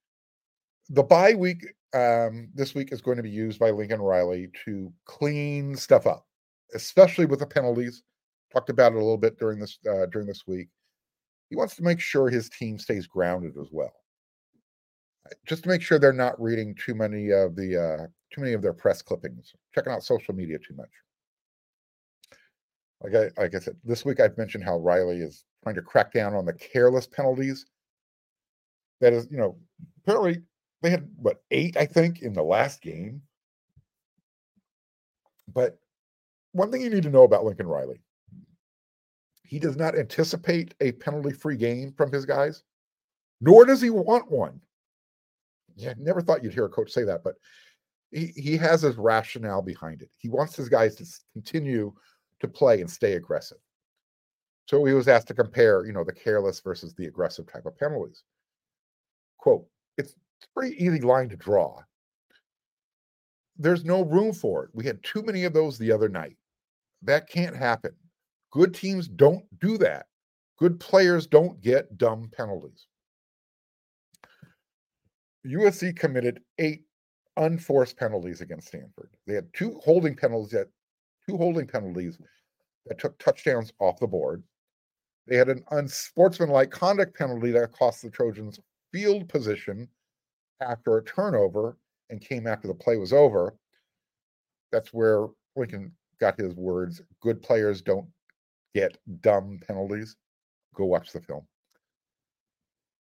the 0.90 1.02
bye 1.02 1.32
week 1.32 1.64
um, 1.94 2.50
this 2.54 2.74
week 2.74 2.92
is 2.92 3.00
going 3.00 3.16
to 3.16 3.22
be 3.22 3.30
used 3.30 3.58
by 3.58 3.70
Lincoln 3.70 4.02
Riley 4.02 4.50
to 4.66 4.92
clean 5.06 5.76
stuff 5.76 6.06
up, 6.06 6.26
especially 6.74 7.24
with 7.24 7.38
the 7.38 7.46
penalties. 7.46 8.02
Talked 8.52 8.70
about 8.70 8.92
it 8.92 8.96
a 8.96 8.98
little 8.98 9.18
bit 9.18 9.38
during 9.38 9.58
this 9.58 9.78
uh, 9.88 10.06
during 10.06 10.26
this 10.26 10.44
week. 10.46 10.68
He 11.50 11.56
wants 11.56 11.76
to 11.76 11.82
make 11.82 12.00
sure 12.00 12.28
his 12.28 12.48
team 12.48 12.78
stays 12.78 13.06
grounded 13.06 13.56
as 13.60 13.68
well 13.70 13.92
just 15.46 15.62
to 15.62 15.68
make 15.68 15.82
sure 15.82 15.98
they're 15.98 16.12
not 16.12 16.40
reading 16.40 16.74
too 16.74 16.94
many 16.94 17.30
of 17.30 17.54
the 17.56 17.76
uh, 17.76 18.06
too 18.32 18.40
many 18.40 18.52
of 18.52 18.62
their 18.62 18.72
press 18.72 19.02
clippings, 19.02 19.52
checking 19.74 19.92
out 19.92 20.02
social 20.02 20.34
media 20.34 20.58
too 20.58 20.74
much. 20.74 20.90
Like 23.02 23.14
I 23.14 23.40
like 23.40 23.54
I 23.54 23.58
said, 23.58 23.76
this 23.84 24.04
week 24.04 24.20
I've 24.20 24.38
mentioned 24.38 24.64
how 24.64 24.78
Riley 24.78 25.18
is 25.18 25.44
trying 25.62 25.74
to 25.76 25.82
crack 25.82 26.12
down 26.12 26.34
on 26.34 26.44
the 26.44 26.52
careless 26.52 27.06
penalties. 27.06 27.66
That 29.00 29.12
is, 29.12 29.26
you 29.30 29.36
know, 29.38 29.56
apparently 30.02 30.42
they 30.82 30.90
had 30.90 31.08
what 31.16 31.42
eight, 31.50 31.76
I 31.76 31.86
think, 31.86 32.22
in 32.22 32.32
the 32.32 32.42
last 32.42 32.80
game. 32.80 33.22
But 35.52 35.78
one 36.52 36.70
thing 36.70 36.82
you 36.82 36.90
need 36.90 37.02
to 37.02 37.10
know 37.10 37.24
about 37.24 37.44
Lincoln 37.44 37.66
Riley, 37.66 38.00
he 39.52 39.58
does 39.58 39.76
not 39.76 39.98
anticipate 39.98 40.74
a 40.80 40.92
penalty-free 40.92 41.56
game 41.56 41.92
from 41.92 42.10
his 42.10 42.24
guys, 42.24 42.62
nor 43.40 43.64
does 43.64 43.82
he 43.82 43.90
want 43.90 44.30
one 44.30 44.60
yeah, 45.76 45.94
never 45.98 46.20
thought 46.20 46.42
you'd 46.42 46.54
hear 46.54 46.64
a 46.64 46.70
coach 46.70 46.90
say 46.90 47.04
that, 47.04 47.22
but 47.24 47.34
he, 48.10 48.26
he 48.36 48.56
has 48.56 48.82
his 48.82 48.96
rationale 48.96 49.62
behind 49.62 50.02
it. 50.02 50.10
He 50.18 50.28
wants 50.28 50.56
his 50.56 50.68
guys 50.68 50.96
to 50.96 51.06
continue 51.32 51.92
to 52.40 52.48
play 52.48 52.80
and 52.80 52.90
stay 52.90 53.14
aggressive. 53.14 53.58
So 54.68 54.84
he 54.84 54.94
was 54.94 55.08
asked 55.08 55.28
to 55.28 55.34
compare, 55.34 55.84
you 55.84 55.92
know, 55.92 56.04
the 56.04 56.12
careless 56.12 56.60
versus 56.60 56.94
the 56.94 57.06
aggressive 57.06 57.50
type 57.50 57.66
of 57.66 57.76
penalties. 57.78 58.22
Quote, 59.38 59.66
it's 59.98 60.12
a 60.12 60.58
pretty 60.58 60.82
easy 60.82 61.00
line 61.00 61.28
to 61.30 61.36
draw. 61.36 61.80
There's 63.58 63.84
no 63.84 64.02
room 64.02 64.32
for 64.32 64.64
it. 64.64 64.70
We 64.72 64.86
had 64.86 65.02
too 65.02 65.22
many 65.22 65.44
of 65.44 65.52
those 65.52 65.78
the 65.78 65.92
other 65.92 66.08
night. 66.08 66.36
That 67.02 67.28
can't 67.28 67.56
happen. 67.56 67.92
Good 68.52 68.74
teams 68.74 69.08
don't 69.08 69.44
do 69.60 69.78
that. 69.78 70.06
Good 70.58 70.78
players 70.78 71.26
don't 71.26 71.60
get 71.60 71.96
dumb 71.98 72.30
penalties. 72.36 72.86
USC 75.46 75.96
committed 75.96 76.40
eight 76.58 76.84
unforced 77.36 77.96
penalties 77.96 78.42
against 78.42 78.68
Stanford. 78.68 79.10
They 79.26 79.34
had 79.34 79.52
two 79.54 79.80
holding 79.82 80.14
penalties 80.14 80.52
that 80.52 80.68
two 81.28 81.36
holding 81.36 81.66
penalties 81.66 82.18
that 82.86 82.98
took 82.98 83.18
touchdowns 83.18 83.72
off 83.80 83.98
the 83.98 84.06
board. 84.06 84.42
They 85.26 85.36
had 85.36 85.48
an 85.48 85.64
unsportsmanlike 85.70 86.70
conduct 86.70 87.16
penalty 87.16 87.52
that 87.52 87.72
cost 87.72 88.02
the 88.02 88.10
Trojans 88.10 88.60
field 88.92 89.28
position 89.28 89.88
after 90.60 90.98
a 90.98 91.04
turnover 91.04 91.78
and 92.10 92.20
came 92.20 92.46
after 92.46 92.68
the 92.68 92.74
play 92.74 92.98
was 92.98 93.12
over. 93.12 93.54
That's 94.70 94.92
where 94.92 95.28
Lincoln 95.56 95.92
got 96.20 96.38
his 96.38 96.54
words 96.54 97.02
good 97.20 97.42
players 97.42 97.82
don't 97.82 98.06
get 98.74 98.96
dumb 99.20 99.60
penalties. 99.66 100.16
Go 100.74 100.86
watch 100.86 101.12
the 101.12 101.20
film. 101.20 101.46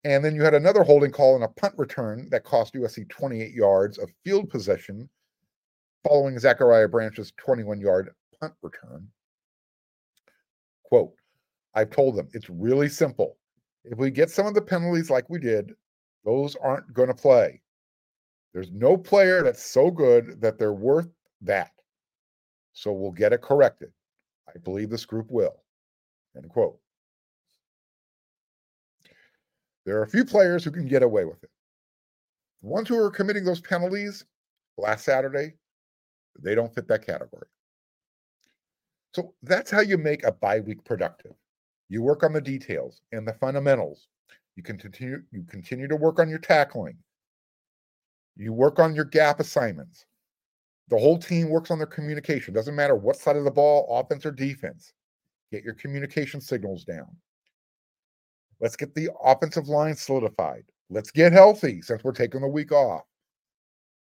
And 0.04 0.24
then 0.24 0.34
you 0.34 0.42
had 0.42 0.54
another 0.54 0.82
holding 0.82 1.12
call 1.12 1.36
and 1.36 1.44
a 1.44 1.48
punt 1.48 1.74
return 1.76 2.28
that 2.30 2.44
cost 2.44 2.74
USC 2.74 3.08
28 3.08 3.52
yards 3.52 3.98
of 3.98 4.10
field 4.24 4.50
possession 4.50 5.08
following 6.06 6.38
Zachariah 6.38 6.88
Branch's 6.88 7.32
21 7.36 7.80
yard 7.80 8.10
punt 8.40 8.52
return. 8.62 9.06
Quote, 10.84 11.12
I've 11.74 11.90
told 11.90 12.16
them 12.16 12.28
it's 12.32 12.50
really 12.50 12.88
simple. 12.88 13.36
If 13.84 13.98
we 13.98 14.10
get 14.10 14.30
some 14.30 14.46
of 14.46 14.54
the 14.54 14.62
penalties 14.62 15.10
like 15.10 15.28
we 15.30 15.38
did, 15.38 15.72
those 16.24 16.56
aren't 16.56 16.92
going 16.92 17.08
to 17.08 17.14
play. 17.14 17.60
There's 18.52 18.70
no 18.72 18.96
player 18.96 19.42
that's 19.42 19.64
so 19.64 19.90
good 19.90 20.40
that 20.40 20.58
they're 20.58 20.74
worth 20.74 21.08
that. 21.40 21.70
So 22.74 22.92
we'll 22.92 23.12
get 23.12 23.32
it 23.32 23.42
corrected. 23.42 23.90
I 24.48 24.58
believe 24.58 24.90
this 24.90 25.04
group 25.04 25.30
will. 25.30 25.62
End 26.36 26.48
quote. 26.48 26.78
There 29.84 29.98
are 29.98 30.02
a 30.02 30.08
few 30.08 30.24
players 30.24 30.64
who 30.64 30.70
can 30.70 30.86
get 30.86 31.02
away 31.02 31.24
with 31.24 31.42
it. 31.42 31.50
The 32.62 32.68
ones 32.68 32.88
who 32.88 32.96
are 32.96 33.10
committing 33.10 33.44
those 33.44 33.60
penalties 33.60 34.24
last 34.78 35.04
Saturday, 35.04 35.54
they 36.38 36.54
don't 36.54 36.74
fit 36.74 36.86
that 36.88 37.04
category. 37.04 37.46
So 39.14 39.34
that's 39.42 39.70
how 39.70 39.80
you 39.80 39.98
make 39.98 40.24
a 40.24 40.32
bye 40.32 40.60
week 40.60 40.84
productive. 40.84 41.32
You 41.88 42.02
work 42.02 42.22
on 42.22 42.32
the 42.32 42.40
details 42.40 43.02
and 43.12 43.26
the 43.26 43.34
fundamentals. 43.34 44.08
You 44.56 44.62
continue 44.62 45.22
you 45.30 45.44
continue 45.44 45.88
to 45.88 45.96
work 45.96 46.18
on 46.18 46.28
your 46.28 46.38
tackling. 46.38 46.96
You 48.36 48.52
work 48.52 48.78
on 48.78 48.94
your 48.94 49.04
gap 49.04 49.40
assignments. 49.40 50.06
The 50.88 50.98
whole 50.98 51.18
team 51.18 51.48
works 51.48 51.70
on 51.70 51.78
their 51.78 51.86
communication. 51.86 52.52
Doesn't 52.52 52.74
matter 52.74 52.94
what 52.96 53.16
side 53.16 53.36
of 53.36 53.44
the 53.44 53.50
ball, 53.50 53.86
offense 53.90 54.26
or 54.26 54.32
defense. 54.32 54.92
Get 55.50 55.64
your 55.64 55.74
communication 55.74 56.40
signals 56.40 56.84
down. 56.84 57.16
Let's 58.60 58.76
get 58.76 58.94
the 58.94 59.10
offensive 59.22 59.68
line 59.68 59.96
solidified. 59.96 60.64
Let's 60.90 61.10
get 61.10 61.32
healthy 61.32 61.82
since 61.82 62.04
we're 62.04 62.12
taking 62.12 62.42
the 62.42 62.48
week 62.48 62.72
off. 62.72 63.04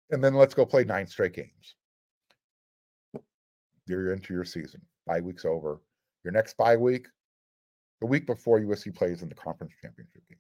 And 0.10 0.24
then 0.24 0.34
let's 0.34 0.54
go 0.54 0.66
play 0.66 0.84
nine 0.84 1.08
straight 1.08 1.34
games. 1.34 1.76
You're 3.88 4.14
into 4.14 4.34
your 4.34 4.46
season. 4.46 4.82
Bye 5.08 5.22
week's 5.22 5.46
over. 5.46 5.82
Your 6.24 6.34
next 6.34 6.58
bye 6.58 6.76
week, 6.76 7.08
the 8.00 8.08
week 8.08 8.26
before 8.26 8.60
USC 8.60 8.94
plays 8.94 9.22
in 9.22 9.30
the 9.30 9.36
conference 9.36 9.74
championship 9.82 10.22
game. 10.28 10.38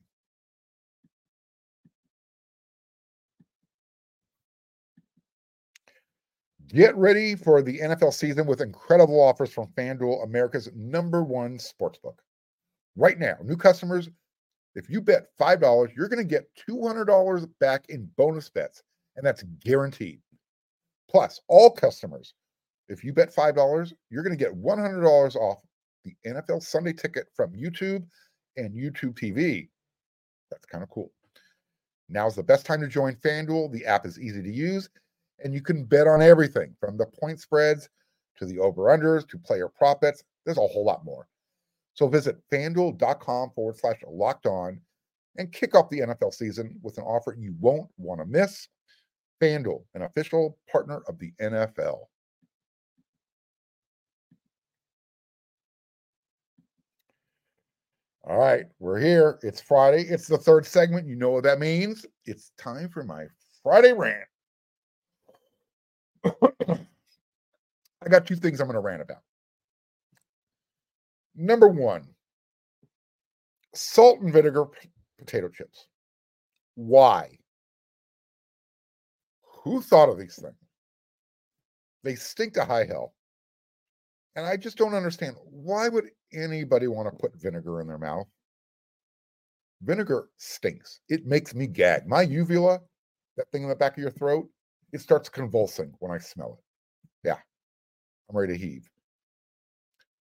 Get 6.73 6.95
ready 6.95 7.36
for 7.36 7.62
the 7.62 7.79
NFL 7.79 8.13
season 8.13 8.45
with 8.45 8.62
incredible 8.62 9.19
offers 9.19 9.51
from 9.51 9.67
FanDuel, 9.77 10.23
America's 10.23 10.69
number 10.73 11.21
one 11.21 11.57
sportsbook. 11.57 12.19
Right 12.95 13.19
now, 13.19 13.36
new 13.43 13.57
customers, 13.57 14.07
if 14.75 14.89
you 14.89 15.01
bet 15.01 15.27
$5, 15.38 15.89
you're 15.93 16.07
going 16.07 16.25
to 16.25 16.29
get 16.29 16.47
$200 16.69 17.49
back 17.60 17.84
in 17.89 18.10
bonus 18.15 18.49
bets, 18.49 18.84
and 19.17 19.25
that's 19.25 19.43
guaranteed. 19.60 20.21
Plus, 21.10 21.41
all 21.49 21.71
customers, 21.71 22.36
if 22.88 23.03
you 23.03 23.12
bet 23.12 23.36
$5, 23.36 23.93
you're 24.10 24.23
going 24.23 24.38
to 24.38 24.41
get 24.41 24.55
$100 24.55 25.36
off 25.36 25.60
the 26.05 26.15
NFL 26.25 26.63
Sunday 26.63 26.93
ticket 26.93 27.27
from 27.36 27.51
YouTube 27.51 28.05
and 28.55 28.73
YouTube 28.73 29.19
TV. 29.19 29.67
That's 30.49 30.65
kind 30.65 30.86
of 30.86 30.89
cool. 30.89 31.12
Now's 32.07 32.36
the 32.36 32.43
best 32.43 32.65
time 32.65 32.79
to 32.79 32.88
join 32.88 33.15
FanDuel. 33.15 33.73
The 33.73 33.86
app 33.86 34.05
is 34.05 34.17
easy 34.21 34.41
to 34.41 34.51
use 34.51 34.89
and 35.43 35.54
you 35.54 35.62
can 35.62 35.86
bet 35.86 36.08
on 36.08 36.21
everything 36.21 36.75
from 36.80 36.97
the 36.97 37.06
point 37.06 37.39
spreads 37.39 37.89
to 38.38 38.45
the 38.45 38.60
over 38.60 38.84
unders 38.84 39.27
to 39.30 39.38
player 39.38 39.67
prop 39.67 40.01
bets. 40.01 40.23
There's 40.45 40.58
a 40.58 40.62
whole 40.62 40.86
lot 40.86 41.06
more. 41.06 41.27
So 41.93 42.08
visit 42.08 42.38
fanduel.com 42.51 43.51
forward 43.51 43.77
slash 43.77 43.97
locked 44.08 44.45
on 44.45 44.80
and 45.38 45.51
kick 45.51 45.75
off 45.75 45.89
the 45.89 45.99
NFL 45.99 46.34
season 46.34 46.77
with 46.82 46.97
an 46.97 47.04
offer 47.04 47.36
you 47.38 47.56
won't 47.60 47.89
want 47.97 48.19
to 48.21 48.25
miss. 48.25 48.67
FanDuel, 49.41 49.84
an 49.95 50.04
official 50.04 50.58
partner 50.71 51.01
of 51.08 51.17
the 51.17 51.32
NFL. 51.41 52.06
All 58.23 58.38
right, 58.38 58.65
we're 58.77 58.99
here. 58.99 59.39
It's 59.41 59.60
Friday. 59.60 60.04
It's 60.04 60.27
the 60.27 60.38
third 60.38 60.65
segment. 60.65 61.08
You 61.08 61.15
know 61.15 61.32
what 61.32 61.43
that 61.43 61.60
means. 61.60 62.06
It's 62.25 62.51
time 62.58 62.88
for 62.88 63.04
my 63.04 63.25
Friday 63.63 63.93
rant. 63.93 64.31
I 66.23 68.10
got 68.10 68.25
two 68.25 68.36
things 68.36 68.60
I'm 68.60 68.67
going 68.67 68.75
to 68.75 68.79
rant 68.79 69.01
about. 69.01 69.21
Number 71.36 71.67
one, 71.67 72.07
salt 73.73 74.19
and 74.19 74.34
vinegar 74.34 74.65
potato 75.17 75.49
chips. 75.49 75.88
Why? 76.75 77.38
Who 79.63 79.81
thought 79.81 80.10
of 80.10 80.17
these 80.17 80.39
things? 80.41 80.55
They 82.03 82.15
stink 82.15 82.53
to 82.53 82.65
high 82.65 82.86
hell. 82.86 83.13
And 84.36 84.45
I 84.45 84.57
just 84.57 84.77
don't 84.77 84.93
understand 84.93 85.36
why 85.43 85.89
would 85.89 86.10
anybody 86.34 86.88
want 86.88 87.10
to 87.12 87.17
put 87.17 87.39
vinegar 87.39 87.81
in 87.81 87.88
their 87.88 87.97
mouth? 87.97 88.27
Vinegar 89.84 90.29
stinks. 90.38 90.99
It 91.10 91.25
makes 91.25 91.53
me 91.53 91.67
gag. 91.67 92.07
My 92.07 92.21
uvula, 92.21 92.79
that 93.38 93.51
thing 93.51 93.63
in 93.63 93.69
the 93.69 93.75
back 93.75 93.97
of 93.97 94.01
your 94.01 94.12
throat, 94.12 94.47
it 94.91 95.01
starts 95.01 95.30
convulsing 95.30 95.93
when 95.99 96.12
I 96.12 96.17
smell 96.17 96.60
it. 96.60 97.27
Yeah, 97.27 97.38
I'm 98.30 98.38
ready 98.38 98.54
to 98.54 98.60
heave. 98.60 98.89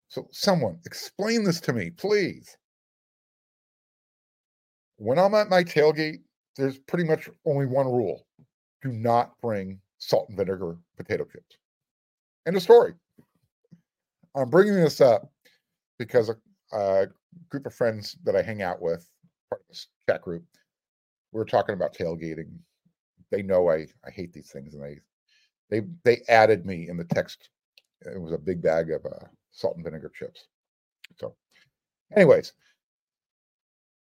So, 0.09 0.27
someone 0.31 0.79
explain 0.85 1.43
this 1.43 1.59
to 1.61 1.73
me, 1.73 1.91
please. 1.91 2.57
When 4.97 5.19
I'm 5.19 5.35
at 5.35 5.49
my 5.49 5.63
tailgate, 5.63 6.21
there's 6.55 6.79
pretty 6.79 7.03
much 7.03 7.29
only 7.45 7.65
one 7.65 7.85
rule 7.85 8.25
do 8.81 8.91
not 8.91 9.31
bring 9.41 9.79
salt 9.97 10.27
and 10.29 10.37
vinegar 10.37 10.77
potato 10.97 11.25
chips. 11.25 11.57
End 12.47 12.55
of 12.55 12.61
story. 12.61 12.93
I'm 14.35 14.49
bringing 14.49 14.75
this 14.75 15.01
up 15.01 15.29
because 15.97 16.29
a, 16.29 16.35
a 16.75 17.07
group 17.49 17.65
of 17.65 17.73
friends 17.73 18.17
that 18.23 18.35
I 18.35 18.41
hang 18.41 18.61
out 18.61 18.81
with, 18.81 19.09
part 19.49 19.61
of 19.61 19.67
this 19.69 19.87
chat 20.07 20.21
group, 20.21 20.43
we 21.31 21.39
were 21.39 21.45
talking 21.45 21.73
about 21.73 21.95
tailgating 21.95 22.57
they 23.31 23.41
know 23.41 23.69
I 23.69 23.87
I 24.05 24.11
hate 24.11 24.33
these 24.33 24.51
things, 24.51 24.73
and 24.73 24.83
they 24.83 24.99
they 25.69 25.85
they 26.03 26.21
added 26.29 26.65
me 26.65 26.89
in 26.89 26.97
the 26.97 27.03
text. 27.03 27.49
It 28.01 28.19
was 28.19 28.33
a 28.33 28.37
big 28.37 28.61
bag 28.61 28.91
of 28.91 29.05
uh, 29.05 29.25
salt 29.51 29.75
and 29.75 29.83
vinegar 29.83 30.11
chips. 30.13 30.47
So, 31.17 31.35
anyways, 32.15 32.53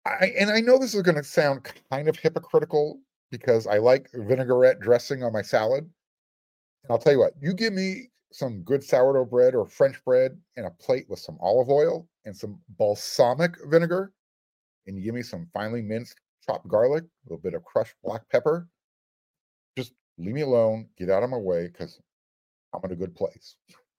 I 0.06 0.34
and 0.38 0.50
I 0.50 0.60
know 0.60 0.78
this 0.78 0.94
is 0.94 1.02
going 1.02 1.16
to 1.16 1.24
sound 1.24 1.70
kind 1.92 2.08
of 2.08 2.18
hypocritical 2.18 3.00
because 3.32 3.68
I 3.68 3.78
like 3.78 4.10
vinaigrette 4.14 4.80
dressing 4.80 5.24
on 5.24 5.34
my 5.34 5.42
salad. 5.42 5.84
And 5.84 6.92
I'll 6.92 7.00
tell 7.00 7.14
you 7.14 7.20
what, 7.20 7.34
you 7.42 7.54
give 7.54 7.74
me 7.74 8.10
some 8.32 8.62
good 8.64 8.84
sourdough 8.84 9.26
bread 9.26 9.56
or 9.56 9.66
French 9.66 10.04
bread 10.06 10.38
and 10.56 10.66
a 10.66 10.70
plate 10.70 11.06
with 11.10 11.20
some 11.20 11.38
olive 11.42 11.70
oil 11.70 12.08
and 12.26 12.36
some 12.36 12.60
balsamic 12.78 13.56
vinegar, 13.66 14.14
and 14.86 14.98
you 14.98 15.04
give 15.04 15.16
me 15.16 15.24
some 15.24 15.50
finely 15.54 15.82
minced 15.82 16.20
chopped 16.46 16.68
garlic, 16.68 17.04
a 17.04 17.08
little 17.26 17.42
bit 17.42 17.54
of 17.54 17.64
crushed 17.64 17.96
black 18.04 18.22
pepper, 18.30 18.68
leave 20.18 20.34
me 20.34 20.42
alone, 20.42 20.88
get 20.98 21.10
out 21.10 21.24
of 21.24 21.30
my 21.30 21.38
way 21.38 21.68
because 21.68 22.00
I'm 22.74 22.82
in 22.86 22.92
a 22.92 22.96
good 22.96 23.16
place. 23.16 23.56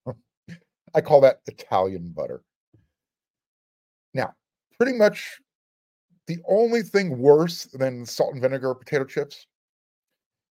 I 0.95 1.01
call 1.01 1.21
that 1.23 1.41
Italian 1.47 2.13
butter. 2.15 2.43
Now, 4.15 4.35
pretty 4.77 4.97
much 4.97 5.39
the 6.27 6.39
only 6.49 6.83
thing 6.83 7.19
worse 7.19 7.65
than 7.65 8.05
salt 8.05 8.33
and 8.33 8.43
vinegar 8.43 8.75
potato 8.75 9.05
chips 9.05 9.47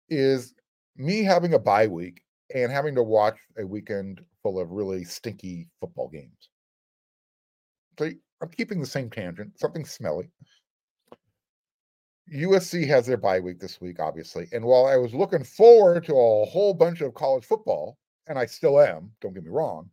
is 0.10 0.54
me 0.96 1.24
having 1.24 1.54
a 1.54 1.60
bye 1.60 1.88
week 1.88 2.22
and 2.54 2.72
having 2.72 2.96
to 2.96 3.04
watch 3.04 3.38
a 3.58 3.66
weekend 3.66 4.22
full 4.42 4.60
of 4.60 4.72
really 4.72 5.04
stinky 5.04 5.68
football 5.80 6.10
games. 6.10 6.50
So 8.00 8.10
I'm 8.42 8.50
keeping 8.50 8.80
the 8.80 8.88
same 8.88 9.10
tangent, 9.10 9.60
something 9.60 9.86
smelly. 9.86 10.30
USC 12.34 12.88
has 12.88 13.06
their 13.06 13.18
bye 13.18 13.40
week 13.40 13.60
this 13.60 13.80
week, 13.80 14.00
obviously. 14.00 14.48
And 14.52 14.66
while 14.66 14.86
I 14.86 14.98
was 14.98 15.14
looking 15.14 15.44
forward 15.44 16.06
to 16.06 16.14
a 16.14 16.46
whole 16.46 16.74
bunch 16.74 17.02
of 17.02 17.14
college 17.14 17.46
football, 17.46 17.98
and 18.28 18.38
I 18.38 18.46
still 18.46 18.80
am, 18.80 19.12
don't 19.22 19.34
get 19.34 19.44
me 19.44 19.50
wrong, 19.50 19.90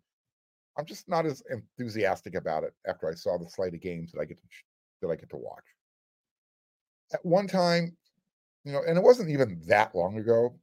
I'm 0.77 0.85
just 0.85 1.09
not 1.09 1.27
as 1.27 1.43
enthusiastic 1.51 2.35
about 2.35 2.65
it 2.65 2.75
after 2.87 3.09
I 3.09 3.15
saw 3.15 3.39
the 3.39 3.49
slate 3.49 3.75
of 3.75 3.81
games 3.81 4.11
that 4.13 4.21
I 4.21 4.25
get 4.25 4.39
to 4.41 4.49
that 5.03 5.13
I 5.13 5.17
get 5.17 5.31
to 5.31 5.37
watch. 5.37 5.65
At 7.13 7.25
one 7.25 7.47
time, 7.47 7.97
you 8.65 8.73
know, 8.73 8.83
and 8.87 8.97
it 8.99 9.05
wasn't 9.05 9.31
even 9.31 9.61
that 9.67 9.95
long 9.95 10.19
ago, 10.19 10.59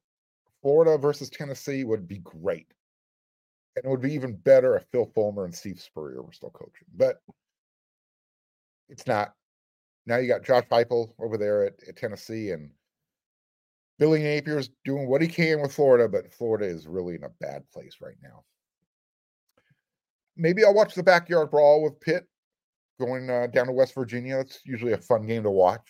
Florida 0.62 0.98
versus 0.98 1.30
Tennessee 1.30 1.84
would 1.84 2.08
be 2.08 2.20
great. 2.20 2.68
And 3.76 3.86
it 3.86 3.88
would 3.88 4.02
be 4.02 4.14
even 4.14 4.36
better 4.36 4.76
if 4.76 4.84
Phil 4.92 5.10
Fulmer 5.14 5.46
and 5.46 5.56
Steve 5.56 5.80
Spurrier 5.80 6.22
were 6.22 6.34
still 6.34 6.50
coaching. 6.50 6.88
But 6.96 7.22
it's 8.90 9.08
not. 9.08 9.34
Now 10.06 10.18
you 10.18 10.28
got 10.28 10.44
Josh 10.44 10.66
Heupel 10.72 11.14
over 11.20 11.38
there 11.38 11.66
at, 11.66 11.74
at 11.88 11.96
Tennessee, 11.96 12.52
and 12.52 12.72
Billy 14.00 14.22
Napier's 14.22 14.70
doing 14.84 15.08
what 15.08 15.22
he 15.22 15.28
can 15.28 15.62
with 15.62 15.74
Florida, 15.74 16.10
but 16.10 16.34
Florida 16.34 16.66
is 16.66 16.88
really 16.88 17.16
in 17.16 17.24
a 17.24 17.30
bad 17.40 17.64
place 17.72 17.98
right 18.02 18.18
now. 18.24 18.44
Maybe 20.36 20.64
I'll 20.64 20.74
watch 20.74 20.96
the 20.96 21.04
backyard 21.04 21.52
brawl 21.52 21.84
with 21.84 22.00
Pitt 22.00 22.26
going 23.00 23.30
uh, 23.30 23.48
down 23.48 23.68
to 23.68 23.72
West 23.72 23.94
Virginia. 23.94 24.40
It's 24.40 24.60
usually 24.66 24.94
a 24.94 24.98
fun 24.98 25.28
game 25.28 25.44
to 25.44 25.52
watch. 25.52 25.88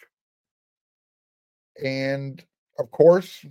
And 1.82 2.44
of 2.80 2.92
course, 2.92 3.46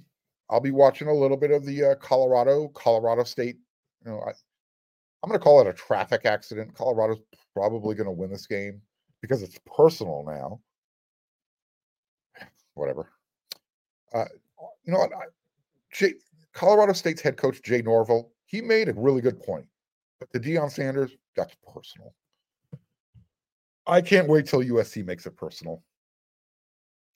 I'll 0.50 0.60
be 0.60 0.72
watching 0.72 1.08
a 1.08 1.14
little 1.14 1.36
bit 1.36 1.52
of 1.52 1.64
the 1.64 1.92
uh, 1.92 1.94
Colorado 1.94 2.68
Colorado 2.68 3.24
State. 3.24 3.56
You 4.04 4.10
know, 4.10 4.20
I, 4.20 4.32
I'm 5.22 5.28
going 5.28 5.38
to 5.38 5.44
call 5.44 5.60
it 5.60 5.68
a 5.68 5.72
traffic 5.72 6.26
accident. 6.26 6.74
Colorado's 6.74 7.20
probably 7.54 7.94
going 7.94 8.06
to 8.06 8.12
win 8.12 8.30
this 8.30 8.46
game 8.46 8.82
because 9.20 9.42
it's 9.42 9.58
personal 9.76 10.24
now. 10.26 10.60
Whatever. 12.74 13.10
Uh, 14.12 14.24
you 14.84 14.92
know 14.92 14.98
what? 14.98 15.12
I, 15.12 15.24
Jay, 15.92 16.14
Colorado 16.52 16.92
State's 16.92 17.20
head 17.20 17.36
coach 17.36 17.62
Jay 17.62 17.82
Norvell, 17.82 18.32
he 18.46 18.60
made 18.60 18.88
a 18.88 18.94
really 18.94 19.20
good 19.20 19.40
point. 19.40 19.66
But 20.18 20.30
the 20.32 20.40
Deion 20.40 20.70
Sanders, 20.70 21.12
that's 21.36 21.54
personal. 21.72 22.14
I 23.86 24.00
can't 24.00 24.28
wait 24.28 24.46
till 24.46 24.60
USC 24.60 25.04
makes 25.04 25.26
it 25.26 25.36
personal. 25.36 25.82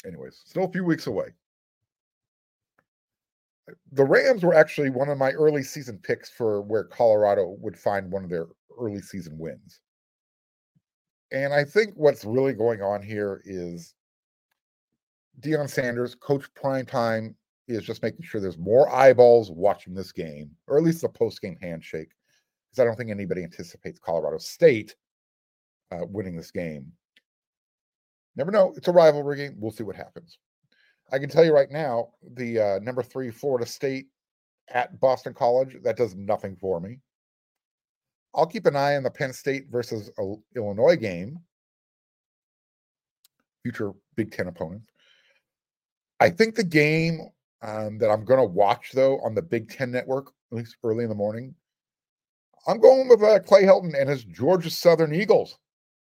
Anyways, 0.06 0.42
still 0.44 0.64
a 0.64 0.72
few 0.72 0.84
weeks 0.84 1.06
away. 1.06 1.28
The 3.92 4.04
Rams 4.04 4.42
were 4.42 4.54
actually 4.54 4.90
one 4.90 5.08
of 5.08 5.16
my 5.16 5.32
early 5.32 5.62
season 5.62 5.98
picks 6.02 6.30
for 6.30 6.60
where 6.62 6.84
Colorado 6.84 7.56
would 7.60 7.78
find 7.78 8.10
one 8.10 8.24
of 8.24 8.30
their 8.30 8.46
early 8.78 9.00
season 9.00 9.38
wins. 9.38 9.80
And 11.34 11.52
I 11.52 11.64
think 11.64 11.94
what's 11.96 12.24
really 12.24 12.52
going 12.52 12.80
on 12.80 13.02
here 13.02 13.42
is 13.44 13.92
Deion 15.40 15.68
Sanders, 15.68 16.14
Coach 16.14 16.44
Primetime, 16.54 17.34
is 17.66 17.82
just 17.82 18.04
making 18.04 18.22
sure 18.22 18.40
there's 18.40 18.56
more 18.56 18.88
eyeballs 18.94 19.50
watching 19.50 19.94
this 19.94 20.12
game, 20.12 20.52
or 20.68 20.78
at 20.78 20.84
least 20.84 21.00
the 21.00 21.08
post 21.08 21.42
game 21.42 21.56
handshake, 21.60 22.10
because 22.70 22.80
I 22.80 22.84
don't 22.84 22.94
think 22.94 23.10
anybody 23.10 23.42
anticipates 23.42 23.98
Colorado 23.98 24.38
State 24.38 24.94
uh, 25.90 26.06
winning 26.06 26.36
this 26.36 26.52
game. 26.52 26.92
Never 28.36 28.52
know. 28.52 28.72
It's 28.76 28.86
a 28.86 28.92
rivalry 28.92 29.36
game. 29.36 29.56
We'll 29.58 29.72
see 29.72 29.82
what 29.82 29.96
happens. 29.96 30.38
I 31.10 31.18
can 31.18 31.28
tell 31.28 31.44
you 31.44 31.52
right 31.52 31.70
now, 31.70 32.10
the 32.34 32.60
uh, 32.60 32.78
number 32.80 33.02
three 33.02 33.32
Florida 33.32 33.66
State 33.66 34.06
at 34.68 35.00
Boston 35.00 35.34
College, 35.34 35.78
that 35.82 35.96
does 35.96 36.14
nothing 36.14 36.54
for 36.54 36.78
me. 36.80 37.00
I'll 38.34 38.46
keep 38.46 38.66
an 38.66 38.76
eye 38.76 38.96
on 38.96 39.04
the 39.04 39.10
Penn 39.10 39.32
State 39.32 39.66
versus 39.70 40.10
Illinois 40.56 40.96
game, 40.96 41.38
future 43.62 43.92
Big 44.16 44.32
Ten 44.32 44.48
opponent. 44.48 44.82
I 46.20 46.30
think 46.30 46.54
the 46.54 46.64
game 46.64 47.20
um, 47.62 47.98
that 47.98 48.10
I'm 48.10 48.24
going 48.24 48.40
to 48.40 48.46
watch, 48.46 48.92
though, 48.92 49.20
on 49.20 49.34
the 49.34 49.42
Big 49.42 49.70
Ten 49.70 49.90
network, 49.90 50.32
at 50.50 50.58
least 50.58 50.76
early 50.82 51.04
in 51.04 51.10
the 51.10 51.14
morning, 51.14 51.54
I'm 52.66 52.80
going 52.80 53.08
with 53.08 53.22
uh, 53.22 53.40
Clay 53.40 53.62
Helton 53.62 53.98
and 53.98 54.08
his 54.08 54.24
Georgia 54.24 54.70
Southern 54.70 55.14
Eagles. 55.14 55.58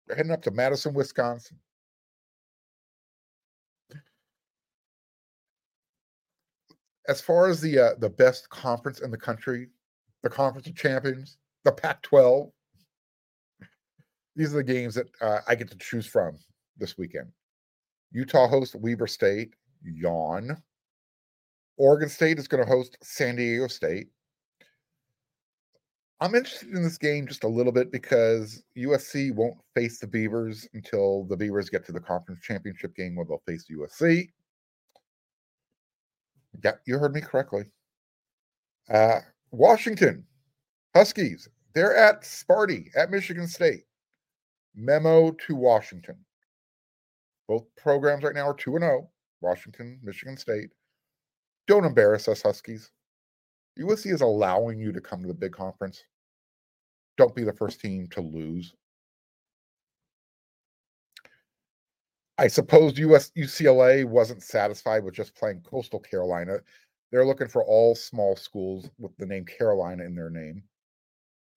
They're 0.07 0.15
heading 0.15 0.31
up 0.31 0.43
to 0.43 0.51
Madison, 0.51 0.93
Wisconsin. 0.93 1.57
As 7.07 7.19
far 7.19 7.49
as 7.49 7.59
the 7.59 7.79
uh, 7.79 7.89
the 7.97 8.09
best 8.09 8.47
conference 8.49 9.01
in 9.01 9.09
the 9.09 9.17
country, 9.17 9.69
the 10.23 10.29
Conference 10.29 10.67
of 10.67 10.75
Champions, 10.75 11.37
the 11.63 11.71
Pac-12, 11.71 12.51
these 14.35 14.53
are 14.53 14.57
the 14.57 14.63
games 14.63 14.95
that 14.95 15.07
uh, 15.21 15.39
I 15.47 15.55
get 15.55 15.69
to 15.71 15.77
choose 15.77 16.05
from 16.05 16.37
this 16.77 16.97
weekend. 16.97 17.27
Utah 18.11 18.47
hosts 18.47 18.75
Weber 18.75 19.07
State. 19.07 19.53
Yawn. 19.83 20.61
Oregon 21.77 22.09
State 22.09 22.37
is 22.37 22.47
going 22.47 22.63
to 22.63 22.69
host 22.69 22.97
San 23.01 23.35
Diego 23.35 23.67
State. 23.67 24.07
I'm 26.19 26.35
interested 26.35 26.69
in 26.69 26.83
this 26.83 26.99
game 26.99 27.25
just 27.25 27.43
a 27.43 27.47
little 27.47 27.71
bit 27.71 27.91
because 27.91 28.61
USC 28.77 29.33
won't 29.33 29.57
face 29.73 29.97
the 29.97 30.05
Beavers 30.05 30.67
until 30.75 31.23
the 31.23 31.35
Beavers 31.35 31.69
get 31.69 31.83
to 31.87 31.91
the 31.91 31.99
conference 31.99 32.41
championship 32.41 32.95
game 32.95 33.15
where 33.15 33.25
they'll 33.25 33.41
face 33.47 33.65
USC. 33.71 34.29
Yeah, 36.63 36.73
you 36.85 36.99
heard 36.99 37.15
me 37.15 37.21
correctly. 37.21 37.63
Uh, 38.87 39.21
Washington 39.49 40.23
Huskies, 40.93 41.47
they're 41.73 41.95
at 41.95 42.23
Sparty 42.23 42.89
at 42.95 43.11
Michigan 43.11 43.47
State. 43.47 43.85
Memo 44.75 45.31
to 45.31 45.55
Washington. 45.55 46.17
Both 47.47 47.65
programs 47.75 48.23
right 48.23 48.35
now 48.35 48.47
are 48.47 48.53
2 48.53 48.77
0. 48.79 49.09
Washington, 49.41 49.99
Michigan 50.03 50.37
State. 50.37 50.69
Don't 51.67 51.85
embarrass 51.85 52.27
us, 52.27 52.41
Huskies. 52.41 52.91
USC 53.79 54.13
is 54.13 54.21
allowing 54.21 54.79
you 54.79 54.91
to 54.91 55.01
come 55.01 55.21
to 55.21 55.27
the 55.27 55.33
big 55.33 55.53
conference. 55.53 56.03
Don't 57.17 57.35
be 57.35 57.43
the 57.43 57.53
first 57.53 57.79
team 57.79 58.07
to 58.11 58.21
lose. 58.21 58.73
I 62.37 62.47
suppose 62.47 62.97
US 62.97 63.31
UCLA 63.37 64.03
wasn't 64.05 64.43
satisfied 64.43 65.03
with 65.03 65.13
just 65.13 65.35
playing 65.35 65.61
Coastal 65.61 65.99
Carolina. 65.99 66.57
They're 67.11 67.25
looking 67.25 67.47
for 67.47 67.63
all 67.63 67.93
small 67.93 68.35
schools 68.35 68.89
with 68.97 69.15
the 69.17 69.25
name 69.25 69.45
Carolina 69.45 70.03
in 70.05 70.15
their 70.15 70.29
name. 70.29 70.63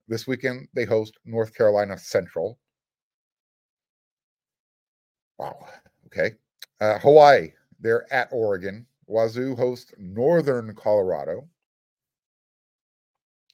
This 0.08 0.26
weekend 0.26 0.68
they 0.74 0.84
host 0.84 1.14
North 1.24 1.54
Carolina 1.54 1.98
Central. 1.98 2.58
Wow. 5.38 5.66
Okay. 6.06 6.32
Uh, 6.80 6.98
Hawaii, 6.98 7.52
they're 7.80 8.12
at 8.12 8.28
Oregon. 8.30 8.86
Wazoo 9.06 9.54
hosts 9.54 9.92
Northern 9.98 10.74
Colorado. 10.74 11.48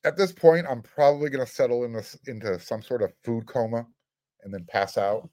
At 0.04 0.16
this 0.16 0.32
point, 0.32 0.66
I'm 0.68 0.82
probably 0.82 1.28
going 1.30 1.44
to 1.44 1.52
settle 1.52 1.84
in 1.84 1.92
this 1.92 2.16
into 2.26 2.58
some 2.58 2.82
sort 2.82 3.02
of 3.02 3.12
food 3.24 3.46
coma 3.46 3.86
and 4.42 4.52
then 4.54 4.64
pass 4.68 4.96
out. 4.96 5.28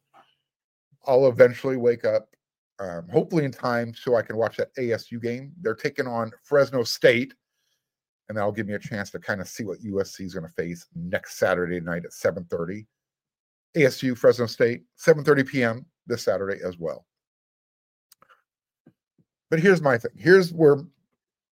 I'll 1.06 1.28
eventually 1.28 1.78
wake 1.78 2.04
up, 2.04 2.28
um, 2.80 3.08
hopefully 3.10 3.46
in 3.46 3.52
time, 3.52 3.94
so 3.94 4.16
I 4.16 4.22
can 4.22 4.36
watch 4.36 4.58
that 4.58 4.76
ASU 4.76 5.22
game. 5.22 5.54
They're 5.62 5.76
taking 5.76 6.08
on 6.08 6.32
Fresno 6.44 6.84
State, 6.84 7.34
and 8.28 8.38
that'll 8.38 8.52
give 8.52 8.68
me 8.68 8.74
a 8.74 8.80
chance 8.80 9.10
to 9.12 9.20
kind 9.20 9.42
of 9.42 9.48
see 9.48 9.64
what 9.64 9.82
USC 9.82 10.22
is 10.22 10.34
going 10.34 10.46
to 10.46 10.54
face 10.54 10.86
next 10.96 11.38
Saturday 11.38 11.80
night 11.80 12.06
at 12.06 12.12
7:30. 12.12 12.86
ASU 13.76 14.18
Fresno 14.18 14.46
State, 14.46 14.84
7:30 14.98 15.48
p.m. 15.48 15.86
this 16.08 16.24
Saturday 16.24 16.60
as 16.64 16.78
well. 16.78 17.06
But 19.50 19.60
here's 19.60 19.82
my 19.82 19.98
thing. 19.98 20.12
Here's 20.16 20.52
where 20.54 20.78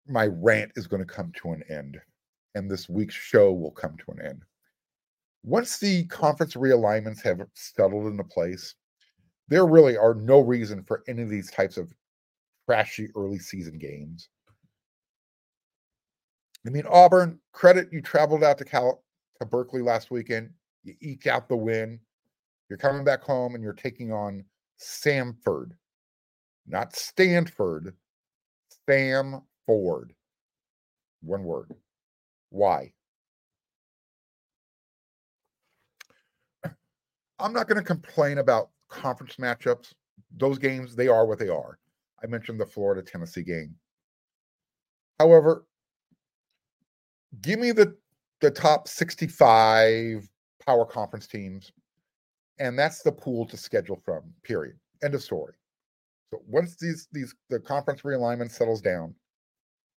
my 0.08 0.28
rant 0.28 0.72
is 0.76 0.88
going 0.88 1.06
to 1.06 1.14
come 1.14 1.32
to 1.38 1.52
an 1.52 1.64
end, 1.70 2.00
and 2.54 2.70
this 2.70 2.90
week's 2.90 3.16
show 3.16 3.54
will 3.54 3.72
come 3.72 3.96
to 3.98 4.12
an 4.12 4.26
end. 4.26 4.44
Once 5.44 5.78
the 5.78 6.06
conference 6.06 6.56
realignments 6.56 7.22
have 7.22 7.46
settled 7.54 8.08
into 8.08 8.24
place, 8.24 8.76
there 9.48 9.68
really 9.68 9.96
are 9.96 10.16
no 10.16 10.40
reason 10.40 10.84
for 10.84 11.04
any 11.08 11.22
of 11.22 11.30
these 11.30 11.52
types 11.52 11.78
of 11.78 11.94
trashy 12.68 13.10
early 13.16 13.40
season 13.40 13.78
games. 13.78 14.30
I 16.66 16.70
mean, 16.70 16.86
Auburn, 16.90 17.40
credit 17.52 17.90
you 17.92 18.02
traveled 18.02 18.44
out 18.44 18.58
to 18.58 18.66
Cal 18.66 19.04
to 19.40 19.46
Berkeley 19.46 19.82
last 19.82 20.12
weekend. 20.12 20.50
You 20.84 20.96
eke 21.02 21.28
out 21.28 21.48
the 21.48 21.56
win. 21.56 22.00
You're 22.70 22.78
coming 22.78 23.04
back 23.04 23.22
home 23.22 23.56
and 23.56 23.64
you're 23.64 23.74
taking 23.74 24.12
on 24.12 24.44
Samford 24.82 25.72
not 26.68 26.96
Stanford, 26.96 27.94
Sam 28.88 29.42
Ford. 29.66 30.14
One 31.22 31.44
word. 31.44 31.72
Why? 32.50 32.92
I'm 37.40 37.54
not 37.54 37.68
going 37.68 37.78
to 37.78 37.84
complain 37.84 38.38
about 38.38 38.70
conference 38.90 39.36
matchups. 39.36 39.94
Those 40.38 40.58
games, 40.58 40.96
they 40.96 41.08
are 41.08 41.26
what 41.26 41.40
they 41.40 41.50
are. 41.50 41.78
I 42.24 42.28
mentioned 42.28 42.60
the 42.60 42.66
Florida 42.66 43.02
Tennessee 43.02 43.44
game. 43.44 43.76
However, 45.20 45.66
give 47.42 47.60
me 47.60 47.72
the 47.72 47.96
the 48.42 48.52
top 48.52 48.88
65 48.88 50.28
power 50.66 50.86
conference 50.86 51.28
teams, 51.28 51.72
and 52.60 52.78
that's 52.78 53.02
the 53.02 53.12
pool 53.12 53.46
to 53.48 53.58
schedule 53.58 54.02
from. 54.04 54.24
Period. 54.44 54.76
End 55.04 55.16
of 55.16 55.24
story. 55.24 55.54
So 56.32 56.42
once 56.48 56.76
these 56.76 57.08
these 57.12 57.34
the 57.50 57.60
conference 57.60 58.02
realignment 58.02 58.52
settles 58.52 58.82
down, 58.82 59.16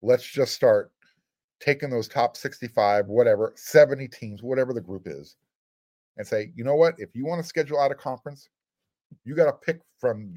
let's 0.02 0.24
just 0.24 0.54
start 0.54 0.92
taking 1.60 1.90
those 1.90 2.06
top 2.06 2.36
65, 2.36 3.06
whatever, 3.06 3.52
70 3.56 4.06
teams, 4.08 4.42
whatever 4.42 4.72
the 4.72 4.80
group 4.80 5.02
is, 5.06 5.36
and 6.16 6.26
say, 6.26 6.52
you 6.54 6.62
know 6.62 6.76
what? 6.76 6.94
If 6.98 7.10
you 7.14 7.26
want 7.26 7.42
to 7.42 7.48
schedule 7.48 7.80
out 7.80 7.90
a 7.90 7.96
conference, 7.96 8.48
you 9.24 9.34
got 9.34 9.46
to 9.46 9.52
pick 9.52 9.80
from 9.98 10.32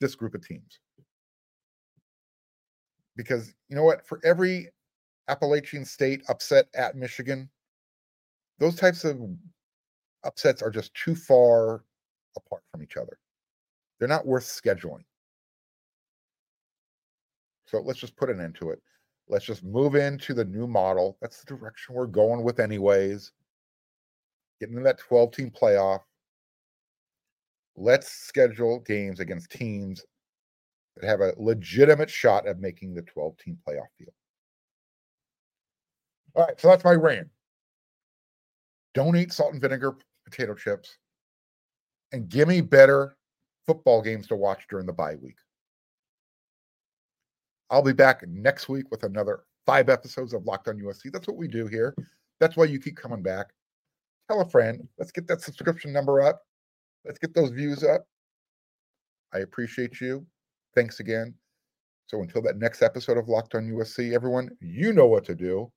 this 0.00 0.14
group 0.14 0.34
of 0.34 0.46
teams. 0.46 0.78
Because 3.16 3.54
you 3.68 3.76
know 3.76 3.84
what? 3.84 4.06
For 4.06 4.20
every 4.24 4.68
Appalachian 5.28 5.84
State 5.84 6.22
upset 6.28 6.66
at 6.74 6.96
Michigan, 6.96 7.48
those 8.58 8.76
types 8.76 9.04
of 9.04 9.20
upsets 10.24 10.62
are 10.62 10.70
just 10.70 10.94
too 10.94 11.14
far 11.14 11.84
apart 12.36 12.62
from 12.72 12.82
each 12.82 12.96
other. 12.96 13.18
They're 13.98 14.08
not 14.08 14.26
worth 14.26 14.44
scheduling. 14.44 15.04
So 17.66 17.80
let's 17.80 17.98
just 17.98 18.16
put 18.16 18.30
an 18.30 18.40
end 18.40 18.54
to 18.56 18.70
it. 18.70 18.80
Let's 19.28 19.44
just 19.44 19.62
move 19.62 19.94
into 19.94 20.32
the 20.32 20.44
new 20.44 20.66
model. 20.66 21.18
That's 21.20 21.40
the 21.40 21.54
direction 21.54 21.94
we're 21.94 22.06
going 22.06 22.42
with, 22.42 22.60
anyways. 22.60 23.32
Getting 24.58 24.76
into 24.76 24.84
that 24.84 24.98
12 24.98 25.32
team 25.32 25.50
playoff. 25.50 26.00
Let's 27.76 28.10
schedule 28.10 28.80
games 28.80 29.20
against 29.20 29.50
teams 29.50 30.04
that 30.96 31.06
have 31.06 31.20
a 31.20 31.34
legitimate 31.36 32.10
shot 32.10 32.46
at 32.46 32.58
making 32.58 32.94
the 32.94 33.02
12 33.02 33.36
team 33.36 33.58
playoff 33.68 33.86
field. 33.98 34.14
All 36.38 36.46
right, 36.46 36.60
so 36.60 36.68
that's 36.68 36.84
my 36.84 36.92
rant. 36.92 37.26
Don't 38.94 39.16
eat 39.16 39.32
salt 39.32 39.54
and 39.54 39.60
vinegar 39.60 39.96
potato 40.24 40.54
chips 40.54 40.96
and 42.12 42.28
give 42.28 42.46
me 42.46 42.60
better 42.60 43.16
football 43.66 44.00
games 44.00 44.28
to 44.28 44.36
watch 44.36 44.64
during 44.70 44.86
the 44.86 44.92
bye 44.92 45.16
week. 45.16 45.34
I'll 47.70 47.82
be 47.82 47.92
back 47.92 48.22
next 48.28 48.68
week 48.68 48.88
with 48.92 49.02
another 49.02 49.40
five 49.66 49.88
episodes 49.88 50.32
of 50.32 50.44
Locked 50.44 50.68
On 50.68 50.78
USC. 50.78 51.10
That's 51.12 51.26
what 51.26 51.36
we 51.36 51.48
do 51.48 51.66
here. 51.66 51.92
That's 52.38 52.56
why 52.56 52.66
you 52.66 52.78
keep 52.78 52.96
coming 52.96 53.20
back. 53.20 53.48
Tell 54.28 54.40
a 54.40 54.48
friend. 54.48 54.86
Let's 54.96 55.10
get 55.10 55.26
that 55.26 55.40
subscription 55.40 55.92
number 55.92 56.20
up. 56.20 56.42
Let's 57.04 57.18
get 57.18 57.34
those 57.34 57.50
views 57.50 57.82
up. 57.82 58.06
I 59.34 59.40
appreciate 59.40 60.00
you. 60.00 60.24
Thanks 60.76 61.00
again. 61.00 61.34
So 62.06 62.22
until 62.22 62.42
that 62.42 62.58
next 62.58 62.80
episode 62.80 63.18
of 63.18 63.28
Locked 63.28 63.56
on 63.56 63.68
USC, 63.68 64.14
everyone, 64.14 64.50
you 64.60 64.92
know 64.92 65.06
what 65.06 65.24
to 65.24 65.34
do. 65.34 65.72